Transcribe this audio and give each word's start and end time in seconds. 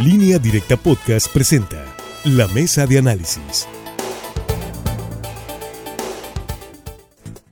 Línea 0.00 0.40
Directa 0.40 0.76
Podcast 0.76 1.32
presenta 1.32 1.84
La 2.24 2.48
Mesa 2.48 2.84
de 2.84 2.98
Análisis. 2.98 3.68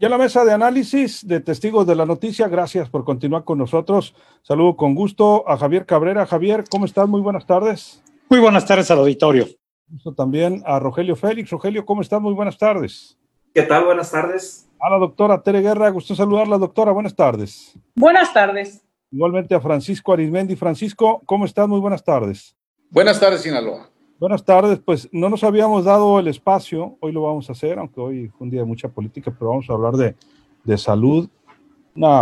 Ya 0.00 0.08
la 0.08 0.18
mesa 0.18 0.44
de 0.44 0.52
análisis 0.52 1.24
de 1.24 1.38
testigos 1.38 1.86
de 1.86 1.94
la 1.94 2.04
noticia, 2.04 2.48
gracias 2.48 2.88
por 2.90 3.04
continuar 3.04 3.44
con 3.44 3.58
nosotros. 3.58 4.16
Saludo 4.42 4.76
con 4.76 4.96
gusto 4.96 5.48
a 5.48 5.56
Javier 5.56 5.86
Cabrera. 5.86 6.26
Javier, 6.26 6.64
¿cómo 6.68 6.84
estás? 6.84 7.08
Muy 7.08 7.20
buenas 7.20 7.46
tardes. 7.46 8.02
Muy 8.28 8.40
buenas 8.40 8.66
tardes 8.66 8.90
al 8.90 8.98
auditorio. 8.98 9.46
Gusto 9.86 10.12
también 10.12 10.64
a 10.66 10.80
Rogelio 10.80 11.14
Félix. 11.14 11.48
Rogelio, 11.50 11.86
¿cómo 11.86 12.02
estás? 12.02 12.20
Muy 12.20 12.34
buenas 12.34 12.58
tardes. 12.58 13.16
¿Qué 13.54 13.62
tal? 13.62 13.84
Buenas 13.84 14.10
tardes. 14.10 14.68
A 14.80 14.90
la 14.90 14.98
doctora 14.98 15.40
Tere 15.44 15.60
Guerra, 15.60 15.90
gusto 15.90 16.16
saludarla, 16.16 16.58
doctora. 16.58 16.90
Buenas 16.90 17.14
tardes. 17.14 17.78
Buenas 17.94 18.32
tardes. 18.32 18.84
Igualmente 19.12 19.54
a 19.54 19.60
Francisco 19.60 20.14
Arismendi. 20.14 20.56
Francisco, 20.56 21.20
¿cómo 21.26 21.44
estás? 21.44 21.68
Muy 21.68 21.80
buenas 21.80 22.02
tardes. 22.02 22.56
Buenas 22.88 23.20
tardes, 23.20 23.42
Sinaloa. 23.42 23.90
Buenas 24.18 24.44
tardes, 24.44 24.78
pues 24.78 25.08
no 25.12 25.28
nos 25.28 25.42
habíamos 25.42 25.84
dado 25.84 26.20
el 26.20 26.28
espacio, 26.28 26.96
hoy 27.00 27.10
lo 27.10 27.22
vamos 27.22 27.48
a 27.48 27.52
hacer, 27.52 27.76
aunque 27.78 28.00
hoy 28.00 28.28
fue 28.28 28.44
un 28.44 28.50
día 28.50 28.60
de 28.60 28.66
mucha 28.66 28.88
política, 28.88 29.34
pero 29.36 29.50
vamos 29.50 29.68
a 29.68 29.72
hablar 29.72 29.94
de, 29.94 30.14
de 30.62 30.78
salud. 30.78 31.28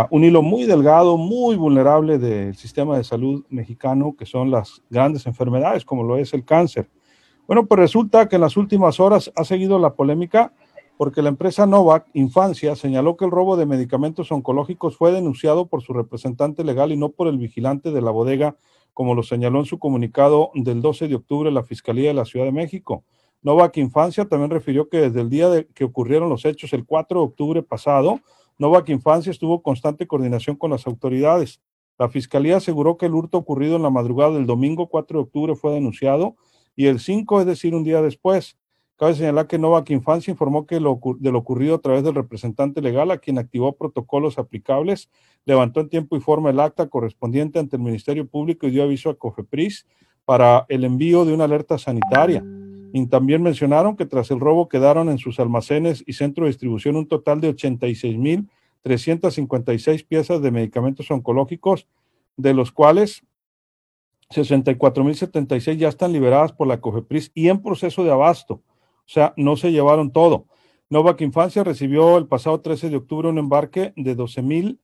un 0.09 0.23
hilo 0.23 0.41
muy 0.41 0.65
delgado, 0.65 1.15
muy 1.15 1.55
vulnerable 1.55 2.17
del 2.17 2.55
sistema 2.55 2.97
de 2.97 3.03
salud 3.03 3.45
mexicano, 3.49 4.15
que 4.17 4.25
son 4.25 4.49
las 4.49 4.81
grandes 4.89 5.27
enfermedades, 5.27 5.85
como 5.85 6.03
lo 6.03 6.17
es 6.17 6.33
el 6.33 6.43
cáncer. 6.43 6.89
Bueno, 7.45 7.67
pues 7.67 7.79
resulta 7.79 8.27
que 8.27 8.35
en 8.35 8.41
las 8.41 8.57
últimas 8.57 8.99
horas 8.99 9.31
ha 9.35 9.43
seguido 9.43 9.77
la 9.77 9.93
polémica 9.93 10.53
porque 11.01 11.23
la 11.23 11.29
empresa 11.29 11.65
Novak 11.65 12.05
Infancia 12.13 12.75
señaló 12.75 13.17
que 13.17 13.25
el 13.25 13.31
robo 13.31 13.57
de 13.57 13.65
medicamentos 13.65 14.31
oncológicos 14.31 14.97
fue 14.97 15.11
denunciado 15.11 15.65
por 15.65 15.81
su 15.81 15.93
representante 15.93 16.63
legal 16.63 16.91
y 16.91 16.95
no 16.95 17.09
por 17.09 17.27
el 17.27 17.39
vigilante 17.39 17.89
de 17.89 18.03
la 18.03 18.11
bodega, 18.11 18.55
como 18.93 19.15
lo 19.15 19.23
señaló 19.23 19.57
en 19.57 19.65
su 19.65 19.79
comunicado 19.79 20.51
del 20.53 20.79
12 20.83 21.07
de 21.07 21.15
octubre 21.15 21.49
la 21.49 21.63
Fiscalía 21.63 22.09
de 22.09 22.13
la 22.13 22.25
Ciudad 22.25 22.45
de 22.45 22.51
México. 22.51 23.03
Novak 23.41 23.77
Infancia 23.77 24.25
también 24.25 24.51
refirió 24.51 24.89
que 24.89 24.97
desde 24.97 25.21
el 25.21 25.31
día 25.31 25.49
de 25.49 25.65
que 25.73 25.85
ocurrieron 25.85 26.29
los 26.29 26.45
hechos, 26.45 26.71
el 26.71 26.85
4 26.85 27.19
de 27.19 27.25
octubre 27.25 27.63
pasado, 27.63 28.19
Novak 28.59 28.89
Infancia 28.89 29.31
estuvo 29.31 29.63
constante 29.63 30.05
coordinación 30.05 30.55
con 30.55 30.69
las 30.69 30.85
autoridades. 30.85 31.63
La 31.97 32.09
Fiscalía 32.09 32.57
aseguró 32.57 32.99
que 32.99 33.07
el 33.07 33.15
hurto 33.15 33.39
ocurrido 33.39 33.75
en 33.75 33.81
la 33.81 33.89
madrugada 33.89 34.33
del 34.33 34.45
domingo 34.45 34.87
4 34.87 35.17
de 35.17 35.23
octubre 35.23 35.55
fue 35.55 35.73
denunciado 35.73 36.35
y 36.75 36.85
el 36.85 36.99
5, 36.99 37.39
es 37.39 37.47
decir, 37.47 37.73
un 37.73 37.83
día 37.83 38.03
después, 38.03 38.59
Cabe 39.01 39.15
señalar 39.15 39.47
que 39.47 39.57
Novak 39.57 39.89
Infancia 39.89 40.29
informó 40.29 40.67
que 40.67 40.79
lo, 40.79 40.99
de 41.17 41.31
lo 41.31 41.39
ocurrido 41.39 41.73
a 41.73 41.81
través 41.81 42.03
del 42.03 42.13
representante 42.13 42.83
legal, 42.83 43.09
a 43.09 43.17
quien 43.17 43.39
activó 43.39 43.75
protocolos 43.75 44.37
aplicables, 44.37 45.09
levantó 45.43 45.79
en 45.79 45.89
tiempo 45.89 46.15
y 46.15 46.19
forma 46.19 46.51
el 46.51 46.59
acta 46.59 46.87
correspondiente 46.87 47.57
ante 47.57 47.77
el 47.77 47.81
Ministerio 47.81 48.27
Público 48.27 48.67
y 48.67 48.69
dio 48.69 48.83
aviso 48.83 49.09
a 49.09 49.17
COFEPRIS 49.17 49.87
para 50.23 50.67
el 50.69 50.83
envío 50.83 51.25
de 51.25 51.33
una 51.33 51.45
alerta 51.45 51.79
sanitaria. 51.79 52.45
Y 52.93 53.07
también 53.07 53.41
mencionaron 53.41 53.97
que 53.97 54.05
tras 54.05 54.29
el 54.29 54.39
robo 54.39 54.69
quedaron 54.69 55.09
en 55.09 55.17
sus 55.17 55.39
almacenes 55.39 56.03
y 56.05 56.13
centro 56.13 56.43
de 56.43 56.51
distribución 56.51 56.95
un 56.95 57.07
total 57.07 57.41
de 57.41 57.55
86.356 57.55 60.05
piezas 60.05 60.43
de 60.43 60.51
medicamentos 60.51 61.09
oncológicos, 61.09 61.87
de 62.37 62.53
los 62.53 62.71
cuales 62.71 63.23
64.076 64.29 65.77
ya 65.77 65.89
están 65.89 66.13
liberadas 66.13 66.51
por 66.51 66.67
la 66.67 66.79
COFEPRIS 66.79 67.31
y 67.33 67.47
en 67.47 67.63
proceso 67.63 68.03
de 68.03 68.11
abasto. 68.11 68.61
O 69.11 69.13
sea, 69.13 69.33
no 69.35 69.57
se 69.57 69.73
llevaron 69.73 70.13
todo. 70.13 70.45
Novak 70.89 71.19
Infancia 71.19 71.65
recibió 71.65 72.17
el 72.17 72.27
pasado 72.27 72.61
13 72.61 72.89
de 72.89 72.95
octubre 72.95 73.27
un 73.27 73.39
embarque 73.39 73.91
de 73.97 74.15
12.358 74.15 74.79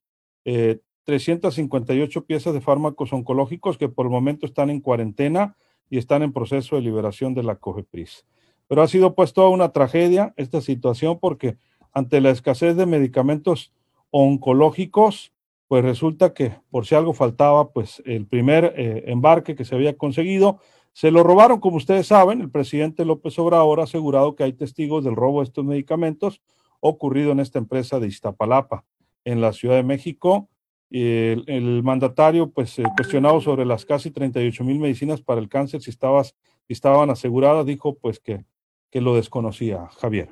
eh, 0.45 2.21
piezas 2.27 2.53
de 2.53 2.59
fármacos 2.59 3.13
oncológicos 3.13 3.77
que 3.77 3.87
por 3.87 4.05
el 4.05 4.11
momento 4.11 4.45
están 4.45 4.69
en 4.69 4.81
cuarentena 4.81 5.55
y 5.89 5.97
están 5.97 6.23
en 6.23 6.33
proceso 6.33 6.75
de 6.75 6.81
liberación 6.81 7.35
de 7.35 7.43
la 7.43 7.55
COGEPRIS. 7.55 8.25
Pero 8.67 8.81
ha 8.81 8.89
sido 8.89 9.15
puesto 9.15 9.43
a 9.43 9.49
una 9.49 9.71
tragedia 9.71 10.33
esta 10.35 10.59
situación 10.59 11.19
porque 11.21 11.55
ante 11.93 12.19
la 12.19 12.31
escasez 12.31 12.75
de 12.75 12.85
medicamentos 12.85 13.71
oncológicos, 14.11 15.31
pues 15.69 15.85
resulta 15.85 16.33
que 16.33 16.51
por 16.69 16.85
si 16.85 16.95
algo 16.95 17.13
faltaba, 17.13 17.71
pues 17.71 18.03
el 18.05 18.25
primer 18.27 18.73
eh, 18.75 19.05
embarque 19.07 19.55
que 19.55 19.63
se 19.63 19.73
había 19.73 19.95
conseguido 19.95 20.59
se 20.97 21.11
lo 21.11 21.21
robaron, 21.21 21.59
como 21.59 21.77
ustedes 21.77 22.07
saben, 22.07 22.41
el 22.41 22.49
presidente 22.49 23.05
López 23.05 23.37
Obrador 23.37 23.81
ha 23.81 23.83
asegurado 23.83 24.35
que 24.35 24.43
hay 24.43 24.53
testigos 24.53 25.03
del 25.03 25.15
robo 25.15 25.41
de 25.41 25.43
estos 25.43 25.63
medicamentos 25.63 26.41
ocurrido 26.79 27.31
en 27.33 27.39
esta 27.39 27.59
empresa 27.59 27.99
de 27.99 28.07
Iztapalapa, 28.07 28.83
en 29.23 29.39
la 29.39 29.53
Ciudad 29.53 29.75
de 29.75 29.83
México. 29.83 30.49
El, 30.89 31.83
mandatario, 31.83 32.49
pues, 32.49 32.79
eh, 32.79 32.83
cuestionado 32.95 33.39
sobre 33.41 33.63
las 33.63 33.85
casi 33.85 34.09
38 34.09 34.63
mil 34.63 34.79
medicinas 34.79 35.21
para 35.21 35.39
el 35.39 35.49
cáncer, 35.49 35.83
si, 35.83 35.91
estabas, 35.91 36.33
si 36.65 36.73
estaban 36.73 37.11
aseguradas, 37.11 37.67
dijo, 37.67 37.95
pues, 37.99 38.19
que, 38.19 38.43
que 38.89 38.99
lo 38.99 39.15
desconocía. 39.15 39.89
Javier. 39.99 40.29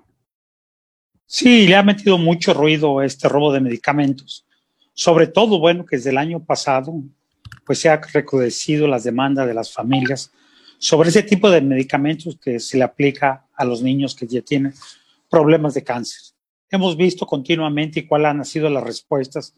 Sí, 1.28 1.68
le 1.68 1.76
ha 1.76 1.84
metido 1.84 2.18
mucho 2.18 2.56
ruido 2.56 3.04
este 3.04 3.30
robo 3.30 3.54
de 3.54 3.60
medicamentos. 3.60 4.48
Sobre 4.94 5.28
todo, 5.28 5.60
bueno, 5.60 5.86
que 5.86 5.98
desde 5.98 6.10
el 6.10 6.18
año 6.18 6.44
pasado, 6.44 6.92
pues 7.68 7.78
se 7.78 7.90
ha 7.90 8.02
recrudecido 8.02 8.88
las 8.88 9.04
demandas 9.04 9.46
de 9.46 9.54
las 9.54 9.72
familias 9.72 10.32
sobre 10.78 11.10
ese 11.10 11.24
tipo 11.24 11.50
de 11.50 11.62
medicamentos 11.62 12.38
que 12.42 12.60
se 12.60 12.78
le 12.78 12.84
aplica 12.84 13.48
a 13.56 13.66
los 13.66 13.82
niños 13.82 14.16
que 14.16 14.28
ya 14.28 14.42
tienen 14.42 14.74
problemas 15.30 15.74
de 15.74 15.84
cáncer. 15.84 16.22
Hemos 16.70 16.98
visto 16.98 17.26
continuamente 17.26 18.08
cuáles 18.08 18.28
han 18.28 18.46
sido 18.46 18.70
las 18.70 18.84
respuestas, 18.84 19.54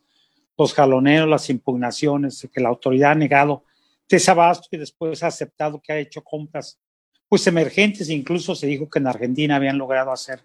los 0.57 0.73
jaloneros, 0.73 1.29
las 1.29 1.49
impugnaciones, 1.49 2.47
que 2.53 2.61
la 2.61 2.69
autoridad 2.69 3.11
ha 3.11 3.15
negado 3.15 3.63
desabasto 4.09 4.67
y 4.71 4.77
después 4.77 5.21
ha 5.23 5.27
aceptado 5.27 5.81
que 5.81 5.93
ha 5.93 5.99
hecho 5.99 6.23
compras 6.23 6.79
pues 7.27 7.45
emergentes, 7.47 8.09
incluso 8.09 8.55
se 8.55 8.67
dijo 8.67 8.89
que 8.89 8.99
en 8.99 9.07
Argentina 9.07 9.57
habían 9.57 9.77
logrado 9.77 10.11
hacer 10.11 10.41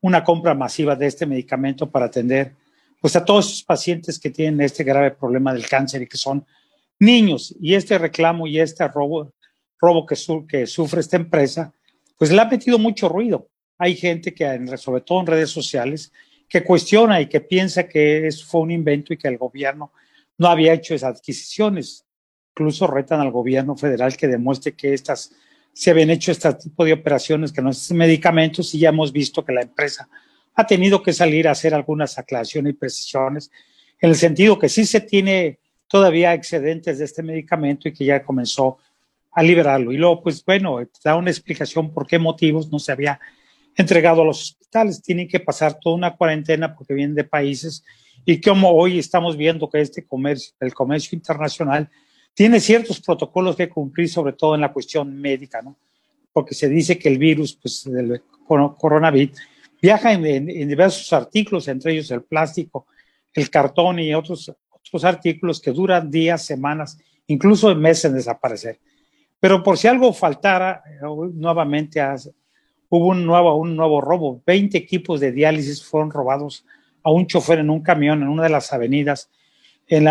una 0.00 0.24
compra 0.24 0.54
masiva 0.54 0.96
de 0.96 1.06
este 1.06 1.24
medicamento 1.24 1.88
para 1.88 2.06
atender 2.06 2.54
pues 3.00 3.14
a 3.14 3.24
todos 3.24 3.46
esos 3.46 3.62
pacientes 3.62 4.18
que 4.18 4.30
tienen 4.30 4.60
este 4.60 4.82
grave 4.82 5.12
problema 5.12 5.52
del 5.52 5.68
cáncer 5.68 6.02
y 6.02 6.08
que 6.08 6.16
son 6.16 6.44
niños. 6.98 7.54
Y 7.60 7.74
este 7.74 7.98
reclamo 7.98 8.46
y 8.46 8.58
este 8.58 8.86
robo 8.88 9.32
robo 9.80 10.06
que, 10.06 10.16
que 10.48 10.66
sufre 10.66 11.00
esta 11.00 11.16
empresa, 11.16 11.72
pues 12.18 12.30
le 12.30 12.40
ha 12.40 12.44
metido 12.44 12.78
mucho 12.78 13.08
ruido. 13.08 13.48
Hay 13.78 13.94
gente 13.94 14.32
que, 14.32 14.76
sobre 14.76 15.02
todo 15.02 15.20
en 15.20 15.26
redes 15.26 15.50
sociales, 15.50 16.12
que 16.48 16.62
cuestiona 16.64 17.20
y 17.20 17.26
que 17.26 17.40
piensa 17.40 17.88
que 17.88 18.26
eso 18.26 18.46
fue 18.46 18.62
un 18.62 18.70
invento 18.70 19.12
y 19.12 19.18
que 19.18 19.28
el 19.28 19.38
gobierno 19.38 19.92
no 20.38 20.48
había 20.48 20.72
hecho 20.72 20.94
esas 20.94 21.16
adquisiciones. 21.16 22.04
Incluso 22.52 22.86
retan 22.86 23.20
al 23.20 23.30
gobierno 23.30 23.76
federal 23.76 24.16
que 24.16 24.28
demuestre 24.28 24.72
que 24.74 24.94
estas 24.94 25.32
se 25.72 25.90
habían 25.90 26.08
hecho 26.08 26.32
este 26.32 26.54
tipo 26.54 26.86
de 26.86 26.94
operaciones 26.94 27.52
que 27.52 27.60
no 27.60 27.68
es 27.68 27.92
medicamentos 27.92 28.74
y 28.74 28.78
ya 28.78 28.88
hemos 28.88 29.12
visto 29.12 29.44
que 29.44 29.52
la 29.52 29.60
empresa 29.60 30.08
ha 30.54 30.66
tenido 30.66 31.02
que 31.02 31.12
salir 31.12 31.46
a 31.46 31.50
hacer 31.50 31.74
algunas 31.74 32.16
aclaraciones 32.18 32.72
y 32.72 32.76
precisiones 32.76 33.50
en 34.00 34.10
el 34.10 34.16
sentido 34.16 34.58
que 34.58 34.70
sí 34.70 34.86
se 34.86 35.02
tiene 35.02 35.58
todavía 35.86 36.32
excedentes 36.32 36.98
de 36.98 37.04
este 37.04 37.22
medicamento 37.22 37.88
y 37.88 37.92
que 37.92 38.06
ya 38.06 38.24
comenzó 38.24 38.78
a 39.36 39.42
liberarlo. 39.42 39.92
Y 39.92 39.98
luego, 39.98 40.22
pues 40.22 40.42
bueno, 40.42 40.80
da 41.04 41.14
una 41.14 41.30
explicación 41.30 41.92
por 41.92 42.06
qué 42.06 42.18
motivos 42.18 42.72
no 42.72 42.78
se 42.78 42.90
había 42.90 43.20
entregado 43.76 44.22
a 44.22 44.24
los 44.24 44.40
hospitales. 44.40 45.02
Tienen 45.02 45.28
que 45.28 45.38
pasar 45.38 45.78
toda 45.78 45.94
una 45.94 46.16
cuarentena 46.16 46.74
porque 46.74 46.94
vienen 46.94 47.14
de 47.14 47.24
países 47.24 47.84
y 48.24 48.40
como 48.40 48.70
hoy 48.70 48.98
estamos 48.98 49.36
viendo 49.36 49.68
que 49.68 49.82
este 49.82 50.06
comercio, 50.06 50.54
el 50.58 50.72
comercio 50.72 51.14
internacional, 51.14 51.90
tiene 52.32 52.60
ciertos 52.60 52.98
protocolos 53.00 53.56
que 53.56 53.68
cumplir, 53.68 54.08
sobre 54.08 54.32
todo 54.32 54.54
en 54.54 54.62
la 54.62 54.72
cuestión 54.72 55.14
médica, 55.20 55.60
¿no? 55.60 55.76
Porque 56.32 56.54
se 56.54 56.70
dice 56.70 56.98
que 56.98 57.10
el 57.10 57.18
virus, 57.18 57.54
pues, 57.54 57.84
del 57.84 58.22
coronavirus, 58.46 59.38
viaja 59.82 60.12
en, 60.14 60.46
diversos 60.68 61.12
artículos, 61.12 61.68
entre 61.68 61.92
ellos 61.92 62.10
el 62.10 62.22
plástico, 62.22 62.86
el 63.34 63.50
cartón 63.50 63.98
y 63.98 64.14
otros, 64.14 64.50
otros 64.70 65.04
artículos 65.04 65.60
que 65.60 65.72
duran 65.72 66.10
días, 66.10 66.44
semanas, 66.44 66.98
incluso 67.26 67.74
meses 67.74 68.06
en 68.06 68.14
desaparecer. 68.14 68.80
Pero 69.40 69.62
por 69.62 69.78
si 69.78 69.88
algo 69.88 70.12
faltara, 70.12 70.82
eh, 70.86 71.04
nuevamente 71.34 72.02
hubo 72.88 73.08
un 73.08 73.24
nuevo, 73.26 73.54
un 73.56 73.76
nuevo 73.76 74.00
robo. 74.00 74.42
20 74.46 74.76
equipos 74.78 75.20
de 75.20 75.32
diálisis 75.32 75.84
fueron 75.84 76.10
robados 76.10 76.64
a 77.02 77.10
un 77.10 77.26
chofer 77.26 77.60
en 77.60 77.70
un 77.70 77.82
camión 77.82 78.22
en 78.22 78.28
una 78.28 78.44
de 78.44 78.50
las 78.50 78.72
avenidas. 78.72 79.30
En, 79.88 80.08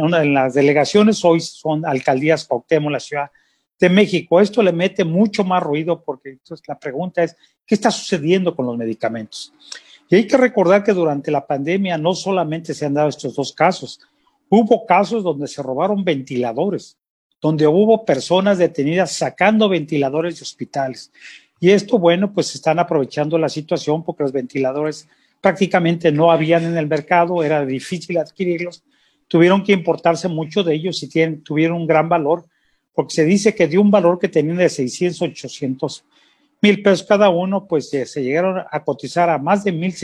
una 0.00 0.18
de 0.18 0.26
las 0.26 0.54
delegaciones 0.54 1.24
hoy 1.24 1.40
son 1.40 1.86
alcaldías 1.86 2.44
Cuauhtémoc, 2.46 2.90
la 2.90 3.00
Ciudad 3.00 3.30
de 3.78 3.88
México. 3.88 4.40
Esto 4.40 4.62
le 4.62 4.72
mete 4.72 5.04
mucho 5.04 5.44
más 5.44 5.62
ruido 5.62 6.02
porque 6.02 6.30
entonces 6.30 6.66
la 6.66 6.78
pregunta 6.78 7.22
es, 7.22 7.36
¿qué 7.64 7.76
está 7.76 7.92
sucediendo 7.92 8.56
con 8.56 8.66
los 8.66 8.76
medicamentos? 8.76 9.52
Y 10.10 10.16
hay 10.16 10.26
que 10.26 10.36
recordar 10.36 10.82
que 10.82 10.92
durante 10.92 11.30
la 11.30 11.46
pandemia 11.46 11.98
no 11.98 12.14
solamente 12.14 12.74
se 12.74 12.86
han 12.86 12.94
dado 12.94 13.08
estos 13.08 13.36
dos 13.36 13.52
casos, 13.52 14.00
hubo 14.48 14.86
casos 14.86 15.22
donde 15.22 15.46
se 15.46 15.62
robaron 15.62 16.02
ventiladores 16.02 16.98
donde 17.40 17.66
hubo 17.66 18.04
personas 18.04 18.58
detenidas 18.58 19.12
sacando 19.12 19.68
ventiladores 19.68 20.38
de 20.38 20.42
hospitales. 20.42 21.12
Y 21.60 21.70
esto, 21.70 21.98
bueno, 21.98 22.32
pues 22.32 22.54
están 22.54 22.78
aprovechando 22.78 23.38
la 23.38 23.48
situación 23.48 24.04
porque 24.04 24.22
los 24.22 24.32
ventiladores 24.32 25.08
prácticamente 25.40 26.12
no 26.12 26.30
habían 26.30 26.64
en 26.64 26.76
el 26.76 26.86
mercado, 26.86 27.42
era 27.42 27.64
difícil 27.64 28.18
adquirirlos, 28.18 28.82
tuvieron 29.28 29.62
que 29.62 29.72
importarse 29.72 30.28
mucho 30.28 30.62
de 30.64 30.74
ellos 30.74 31.02
y 31.02 31.08
tuvieron 31.38 31.78
un 31.78 31.86
gran 31.86 32.08
valor 32.08 32.46
porque 32.98 33.14
se 33.14 33.24
dice 33.24 33.54
que 33.54 33.68
de 33.68 33.78
un 33.78 33.92
valor 33.92 34.18
que 34.18 34.28
tenían 34.28 34.56
de 34.56 34.68
600, 34.68 35.22
800 35.22 36.04
mil 36.60 36.82
pesos 36.82 37.06
cada 37.06 37.28
uno, 37.28 37.64
pues 37.68 37.90
se 37.90 38.22
llegaron 38.24 38.64
a 38.68 38.82
cotizar 38.82 39.30
a 39.30 39.38
más 39.38 39.62
de 39.62 39.70
mil, 39.70 39.94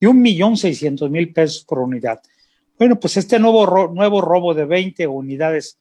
de 0.00 0.08
un 0.08 0.22
millón 0.22 0.56
seiscientos 0.56 1.10
mil 1.10 1.30
pesos 1.32 1.64
por 1.64 1.80
unidad. 1.80 2.22
Bueno, 2.78 2.98
pues 2.98 3.18
este 3.18 3.38
nuevo, 3.38 3.88
nuevo 3.88 4.22
robo 4.22 4.54
de 4.54 4.64
20 4.64 5.06
unidades 5.06 5.78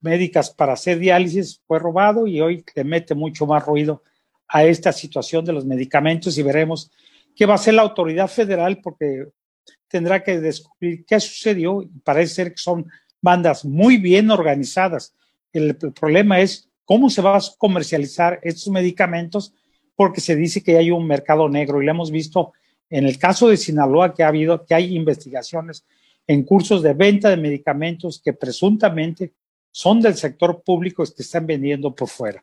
médicas 0.00 0.50
para 0.50 0.74
hacer 0.74 0.98
diálisis 0.98 1.60
fue 1.66 1.78
robado 1.78 2.26
y 2.26 2.40
hoy 2.40 2.64
le 2.74 2.84
mete 2.84 3.14
mucho 3.14 3.46
más 3.46 3.64
ruido 3.64 4.02
a 4.46 4.64
esta 4.64 4.92
situación 4.92 5.44
de 5.44 5.52
los 5.52 5.64
medicamentos 5.64 6.38
y 6.38 6.42
veremos 6.42 6.90
qué 7.34 7.46
va 7.46 7.54
a 7.54 7.56
hacer 7.56 7.74
la 7.74 7.82
autoridad 7.82 8.28
federal 8.28 8.80
porque 8.82 9.26
tendrá 9.88 10.22
que 10.22 10.40
descubrir 10.40 11.04
qué 11.04 11.20
sucedió 11.20 11.82
y 11.82 11.86
parece 12.02 12.34
ser 12.34 12.50
que 12.52 12.58
son 12.58 12.86
bandas 13.20 13.64
muy 13.64 13.96
bien 13.96 14.30
organizadas. 14.30 15.14
El, 15.52 15.76
el 15.80 15.92
problema 15.92 16.40
es 16.40 16.68
cómo 16.84 17.10
se 17.10 17.22
va 17.22 17.36
a 17.36 17.42
comercializar 17.58 18.38
estos 18.42 18.68
medicamentos 18.68 19.52
porque 19.94 20.20
se 20.20 20.36
dice 20.36 20.62
que 20.62 20.76
hay 20.76 20.90
un 20.90 21.06
mercado 21.06 21.48
negro 21.48 21.82
y 21.82 21.84
lo 21.84 21.90
hemos 21.90 22.10
visto 22.10 22.52
en 22.90 23.04
el 23.04 23.18
caso 23.18 23.48
de 23.48 23.56
Sinaloa 23.56 24.14
que 24.14 24.22
ha 24.22 24.28
habido, 24.28 24.64
que 24.64 24.74
hay 24.74 24.96
investigaciones 24.96 25.84
en 26.26 26.44
cursos 26.44 26.82
de 26.82 26.94
venta 26.94 27.30
de 27.30 27.36
medicamentos 27.36 28.20
que 28.22 28.32
presuntamente 28.32 29.32
son 29.70 30.00
del 30.00 30.14
sector 30.14 30.62
público 30.62 31.04
que 31.04 31.22
están 31.22 31.46
vendiendo 31.46 31.94
por 31.94 32.08
fuera. 32.08 32.42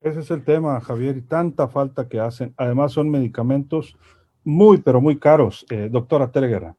Ese 0.00 0.20
es 0.20 0.30
el 0.30 0.44
tema, 0.44 0.80
Javier, 0.80 1.18
y 1.18 1.22
tanta 1.22 1.68
falta 1.68 2.08
que 2.08 2.18
hacen. 2.18 2.54
Además, 2.56 2.92
son 2.92 3.10
medicamentos 3.10 3.96
muy, 4.44 4.78
pero 4.78 5.00
muy 5.00 5.18
caros, 5.18 5.66
eh, 5.70 5.88
doctora 5.90 6.30
Teleguerra. 6.30 6.74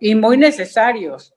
Y 0.00 0.14
muy 0.14 0.38
necesarios. 0.38 1.34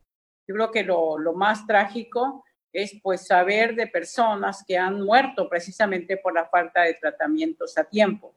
Yo 0.47 0.55
creo 0.55 0.71
que 0.71 0.83
lo, 0.83 1.17
lo 1.17 1.33
más 1.33 1.67
trágico 1.67 2.45
es 2.71 2.99
pues 3.01 3.25
saber 3.25 3.75
de 3.75 3.87
personas 3.87 4.63
que 4.67 4.77
han 4.77 5.01
muerto 5.01 5.49
precisamente 5.49 6.17
por 6.17 6.33
la 6.33 6.45
falta 6.45 6.83
de 6.83 6.95
tratamientos 6.95 7.77
a 7.77 7.83
tiempo. 7.83 8.33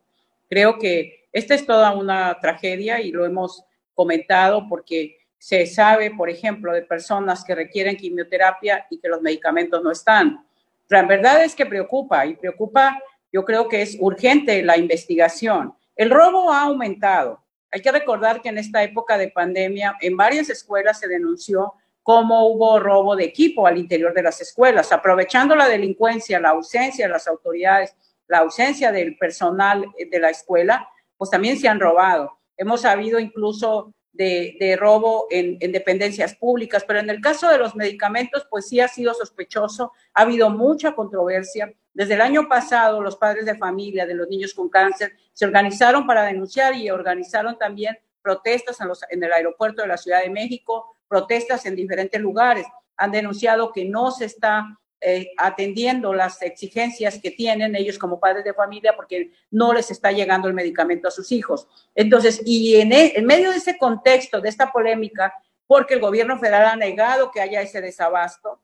Creo 0.49 0.79
que 0.79 1.29
esta 1.33 1.55
es 1.55 1.67
toda 1.67 1.95
una 1.95 2.39
tragedia 2.41 3.01
y 3.01 3.13
lo 3.13 3.27
hemos 3.27 3.65
comentado 3.95 4.69
porque 4.69 5.18
se 5.39 5.67
sabe, 5.67 6.11
por 6.11 6.29
ejemplo, 6.29 6.73
de 6.73 6.83
personas 6.83 7.45
que 7.45 7.55
requieren 7.55 7.97
quimioterapia 7.97 8.87
y 8.91 8.99
que 8.99 9.09
los 9.09 9.23
medicamentos 9.23 9.83
no 9.83 9.91
están. 9.91 10.45
La 10.89 11.03
verdad 11.05 11.45
es 11.45 11.55
que 11.55 11.67
preocupa 11.67 12.27
y 12.27 12.35
preocupa, 12.35 12.99
yo 13.33 13.45
creo 13.45 13.69
que 13.69 13.83
es 13.83 13.97
urgente 14.01 14.63
la 14.63 14.77
investigación. 14.77 15.75
El 15.95 16.11
robo 16.11 16.51
ha 16.51 16.63
aumentado. 16.63 17.45
Hay 17.71 17.83
que 17.83 17.93
recordar 17.93 18.41
que 18.41 18.49
en 18.49 18.59
esta 18.59 18.83
época 18.83 19.19
de 19.19 19.29
pandemia 19.29 19.97
en 20.01 20.17
varias 20.17 20.49
escuelas 20.49 20.99
se 20.99 21.09
denunció 21.09 21.75
cómo 22.03 22.49
hubo 22.49 22.81
robo 22.81 23.15
de 23.17 23.25
equipo 23.25 23.67
al 23.67 23.77
interior 23.77 24.15
de 24.15 24.23
las 24.23 24.41
escuelas, 24.41 24.91
aprovechando 24.93 25.55
la 25.55 25.69
delincuencia, 25.69 26.41
la 26.41 26.51
ausencia 26.51 27.07
de 27.07 27.13
las 27.13 27.29
autoridades, 27.29 27.95
la 28.27 28.39
ausencia 28.39 28.91
del 28.91 29.19
personal 29.19 29.85
de 30.11 30.19
la 30.19 30.31
escuela, 30.31 30.89
pues 31.19 31.31
también 31.31 31.59
se 31.59 31.69
han 31.69 31.81
robado. 31.81 32.39
Hemos 32.57 32.81
sabido 32.81 33.19
incluso 33.19 33.93
de, 34.19 34.77
robo 34.79 35.29
en, 35.31 35.59
dependencias 35.71 36.35
públicas, 36.35 36.85
pero 36.85 36.99
en 36.99 37.09
el 37.09 37.21
caso 37.21 37.49
de 37.49 37.59
los 37.59 37.77
medicamentos, 37.77 38.47
pues 38.51 38.67
sí 38.67 38.81
ha 38.81 38.89
sido 38.89 39.15
sospechoso, 39.15 39.93
ha 40.13 40.23
habido 40.23 40.51
mucha 40.51 40.95
controversia. 40.95 41.73
Desde 41.95 42.15
el 42.15 42.21
año 42.21 42.49
pasado, 42.49 43.01
los 43.01 43.17
padres 43.17 43.47
de 43.47 43.57
familia 43.57 44.07
de 44.07 44.15
los 44.15 44.29
niños 44.29 44.55
con 44.55 44.69
cáncer 44.69 45.13
se 45.33 45.45
organizaron 45.45 46.05
para 46.05 46.25
denunciar 46.25 46.75
y 46.75 46.91
organizaron 46.91 47.57
también 47.59 47.97
protestas 48.21 48.79
en, 49.09 49.23
el 49.23 49.33
aeropuerto 49.33 49.83
de 49.83 49.89
la 49.89 49.97
Ciudad 49.97 50.23
de 50.23 50.31
México, 50.31 50.97
protestas 51.07 51.65
en 51.67 51.77
diferentes 51.77 52.21
lugares. 52.21 52.67
Han 52.97 53.13
denunciado 53.13 53.73
que 53.73 53.85
no 53.85 54.11
se 54.11 54.25
está 54.25 54.67
eh, 55.01 55.31
atendiendo 55.37 56.13
las 56.13 56.43
exigencias 56.43 57.21
que 57.23 57.31
tienen 57.31 57.77
ellos 57.77 57.99
como 57.99 58.19
padres 58.19 58.45
de 58.45 58.53
familia 58.53 58.97
porque 58.97 59.31
no 59.51 59.73
les 59.73 59.93
está 59.93 60.11
llegando 60.11 60.49
el 60.49 60.55
medicamento 60.55 61.07
a 61.07 61.13
sus 61.13 61.31
hijos. 61.31 61.69
Entonces, 61.95 62.43
y 62.45 62.81
en, 62.81 62.93
e, 62.93 63.13
en 63.17 63.25
medio 63.25 63.51
de 63.51 63.59
ese 63.59 63.79
contexto, 63.79 64.41
de 64.41 64.49
esta 64.49 64.73
polémica, 64.73 65.33
porque 65.69 65.95
el 65.95 66.01
gobierno 66.01 66.37
federal 66.39 66.67
ha 66.67 66.77
negado 66.77 67.31
que 67.31 67.41
haya 67.41 67.61
ese 67.61 67.81
desabasto, 67.81 68.61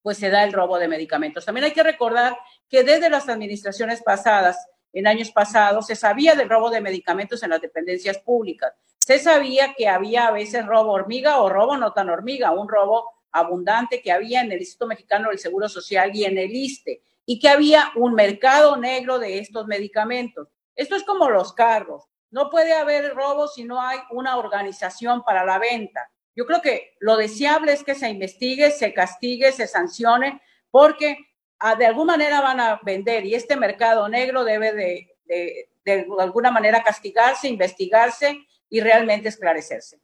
pues 0.00 0.18
se 0.18 0.30
da 0.30 0.44
el 0.44 0.52
robo 0.52 0.78
de 0.78 0.86
medicamentos. 0.86 1.44
También 1.44 1.64
hay 1.64 1.72
que 1.72 1.82
recordar 1.82 2.38
que 2.68 2.84
desde 2.84 3.10
las 3.10 3.28
administraciones 3.28 4.00
pasadas, 4.02 4.68
en 4.92 5.06
años 5.06 5.30
pasados, 5.30 5.86
se 5.86 5.96
sabía 5.96 6.34
del 6.34 6.48
robo 6.48 6.70
de 6.70 6.80
medicamentos 6.80 7.42
en 7.42 7.50
las 7.50 7.60
dependencias 7.60 8.18
públicas. 8.18 8.72
Se 8.98 9.18
sabía 9.18 9.74
que 9.74 9.88
había 9.88 10.28
a 10.28 10.30
veces 10.30 10.66
robo 10.66 10.92
hormiga 10.92 11.40
o 11.40 11.48
robo 11.48 11.76
no 11.76 11.92
tan 11.92 12.10
hormiga, 12.10 12.52
un 12.52 12.68
robo 12.68 13.17
abundante 13.32 14.00
que 14.00 14.12
había 14.12 14.42
en 14.42 14.52
el 14.52 14.60
Instituto 14.60 14.86
Mexicano 14.86 15.28
del 15.28 15.38
Seguro 15.38 15.68
Social 15.68 16.10
y 16.14 16.24
en 16.24 16.38
el 16.38 16.54
ISTE, 16.54 17.02
y 17.26 17.38
que 17.38 17.48
había 17.48 17.92
un 17.94 18.14
mercado 18.14 18.76
negro 18.76 19.18
de 19.18 19.38
estos 19.38 19.66
medicamentos. 19.66 20.48
Esto 20.74 20.96
es 20.96 21.04
como 21.04 21.28
los 21.28 21.52
carros. 21.52 22.04
No 22.30 22.50
puede 22.50 22.72
haber 22.72 23.14
robo 23.14 23.48
si 23.48 23.64
no 23.64 23.80
hay 23.80 23.98
una 24.10 24.36
organización 24.36 25.22
para 25.24 25.44
la 25.44 25.58
venta. 25.58 26.10
Yo 26.34 26.46
creo 26.46 26.62
que 26.62 26.94
lo 27.00 27.16
deseable 27.16 27.72
es 27.72 27.82
que 27.82 27.94
se 27.94 28.08
investigue, 28.08 28.70
se 28.70 28.94
castigue, 28.94 29.52
se 29.52 29.66
sancione, 29.66 30.40
porque 30.70 31.18
ah, 31.58 31.74
de 31.74 31.86
alguna 31.86 32.12
manera 32.12 32.40
van 32.40 32.60
a 32.60 32.80
vender 32.82 33.26
y 33.26 33.34
este 33.34 33.56
mercado 33.56 34.08
negro 34.08 34.44
debe 34.44 34.72
de, 34.72 35.16
de, 35.24 35.70
de 35.84 36.06
alguna 36.18 36.50
manera 36.50 36.82
castigarse, 36.82 37.48
investigarse 37.48 38.38
y 38.70 38.80
realmente 38.80 39.28
esclarecerse. 39.28 40.00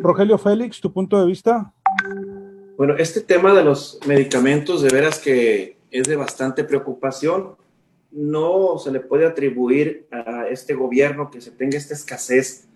Rogelio 0.00 0.38
Félix, 0.38 0.80
tu 0.80 0.92
punto 0.92 1.20
de 1.20 1.26
vista. 1.26 1.74
Bueno, 2.76 2.96
este 2.96 3.20
tema 3.20 3.54
de 3.54 3.64
los 3.64 3.98
medicamentos 4.06 4.82
de 4.82 4.90
veras 4.90 5.18
que 5.18 5.78
es 5.90 6.06
de 6.06 6.16
bastante 6.16 6.64
preocupación. 6.64 7.56
No 8.10 8.78
se 8.78 8.90
le 8.90 9.00
puede 9.00 9.26
atribuir 9.26 10.06
a 10.10 10.48
este 10.48 10.74
gobierno 10.74 11.30
que 11.30 11.40
se 11.40 11.50
tenga 11.50 11.76
esta 11.76 11.94
escasez 11.94 12.68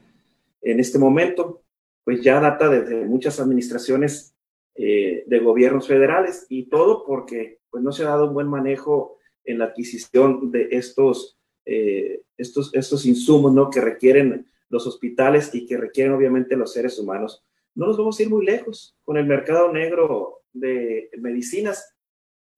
en 0.61 0.81
este 0.81 0.99
momento, 0.99 1.63
pues 2.05 2.23
ya 2.23 2.41
data 2.41 2.69
desde 2.69 3.05
muchas 3.05 3.41
administraciones 3.41 4.35
eh, 4.75 5.25
de 5.27 5.39
gobiernos 5.41 5.87
federales 5.87 6.47
y 6.49 6.65
todo 6.65 7.05
porque 7.05 7.61
pues 7.71 7.83
no 7.83 7.93
se 7.93 8.05
ha 8.05 8.09
dado 8.09 8.29
un 8.29 8.35
buen 8.35 8.49
manejo 8.49 9.19
en 9.45 9.59
la 9.59 9.67
adquisición 9.67 10.51
de 10.51 10.69
estos, 10.73 11.39
eh, 11.67 12.23
estos, 12.37 12.75
estos 12.75 13.07
insumos 13.07 13.53
¿no? 13.53 13.71
que 13.71 13.81
requieren 13.81 14.47
los 14.73 14.87
hospitales 14.87 15.55
y 15.55 15.67
que 15.67 15.77
requieren 15.77 16.15
obviamente 16.15 16.57
los 16.57 16.73
seres 16.73 16.99
humanos. 16.99 17.45
No 17.75 17.87
nos 17.87 17.99
vamos 17.99 18.19
a 18.19 18.23
ir 18.23 18.31
muy 18.31 18.45
lejos 18.45 18.97
con 19.05 19.19
el 19.19 19.27
mercado 19.27 19.71
negro 19.71 20.41
de 20.53 21.11
medicinas. 21.19 21.95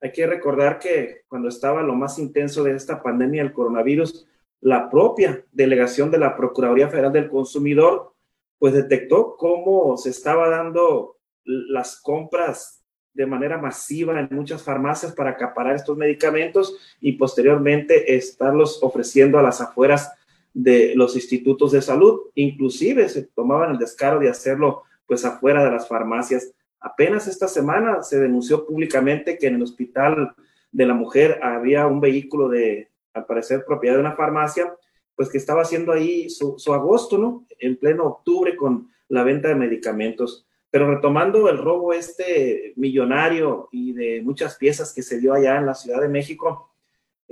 Hay 0.00 0.12
que 0.12 0.26
recordar 0.26 0.78
que 0.78 1.22
cuando 1.26 1.48
estaba 1.48 1.82
lo 1.82 1.94
más 1.94 2.20
intenso 2.20 2.62
de 2.62 2.76
esta 2.76 3.02
pandemia 3.02 3.42
del 3.42 3.52
coronavirus, 3.52 4.28
la 4.60 4.88
propia 4.88 5.44
delegación 5.50 6.10
de 6.12 6.18
la 6.18 6.36
Procuraduría 6.36 6.88
Federal 6.88 7.12
del 7.12 7.28
Consumidor 7.28 8.14
pues 8.60 8.74
detectó 8.74 9.36
cómo 9.36 9.96
se 9.96 10.10
estaba 10.10 10.48
dando 10.48 11.18
las 11.44 12.00
compras 12.00 12.80
de 13.12 13.26
manera 13.26 13.58
masiva 13.58 14.18
en 14.20 14.28
muchas 14.30 14.62
farmacias 14.62 15.12
para 15.12 15.30
acaparar 15.30 15.74
estos 15.74 15.96
medicamentos 15.96 16.96
y 17.00 17.12
posteriormente 17.12 18.14
estarlos 18.14 18.80
ofreciendo 18.82 19.38
a 19.38 19.42
las 19.42 19.60
afueras 19.60 20.12
de 20.54 20.94
los 20.94 21.16
institutos 21.16 21.72
de 21.72 21.82
salud. 21.82 22.20
Inclusive 22.34 23.08
se 23.08 23.24
tomaban 23.24 23.72
el 23.72 23.78
descaro 23.78 24.20
de 24.20 24.30
hacerlo 24.30 24.84
pues 25.06 25.24
afuera 25.24 25.62
de 25.64 25.70
las 25.70 25.86
farmacias. 25.86 26.54
Apenas 26.80 27.26
esta 27.26 27.48
semana 27.48 28.02
se 28.02 28.18
denunció 28.18 28.64
públicamente 28.64 29.36
que 29.36 29.48
en 29.48 29.56
el 29.56 29.62
hospital 29.62 30.34
de 30.70 30.86
la 30.86 30.94
mujer 30.94 31.40
había 31.42 31.86
un 31.86 32.00
vehículo 32.00 32.48
de, 32.48 32.90
al 33.12 33.26
parecer, 33.26 33.64
propiedad 33.66 33.96
de 33.96 34.00
una 34.00 34.16
farmacia, 34.16 34.74
pues 35.14 35.28
que 35.28 35.38
estaba 35.38 35.62
haciendo 35.62 35.92
ahí 35.92 36.30
su, 36.30 36.54
su 36.58 36.72
agosto, 36.72 37.18
¿no? 37.18 37.46
En 37.58 37.76
pleno 37.76 38.04
octubre 38.04 38.56
con 38.56 38.88
la 39.08 39.22
venta 39.22 39.48
de 39.48 39.54
medicamentos. 39.54 40.46
Pero 40.70 40.92
retomando 40.92 41.48
el 41.48 41.58
robo 41.58 41.92
este 41.92 42.72
millonario 42.76 43.68
y 43.70 43.92
de 43.92 44.22
muchas 44.22 44.56
piezas 44.56 44.92
que 44.92 45.02
se 45.02 45.20
dio 45.20 45.32
allá 45.32 45.56
en 45.58 45.66
la 45.66 45.74
Ciudad 45.74 46.00
de 46.00 46.08
México, 46.08 46.73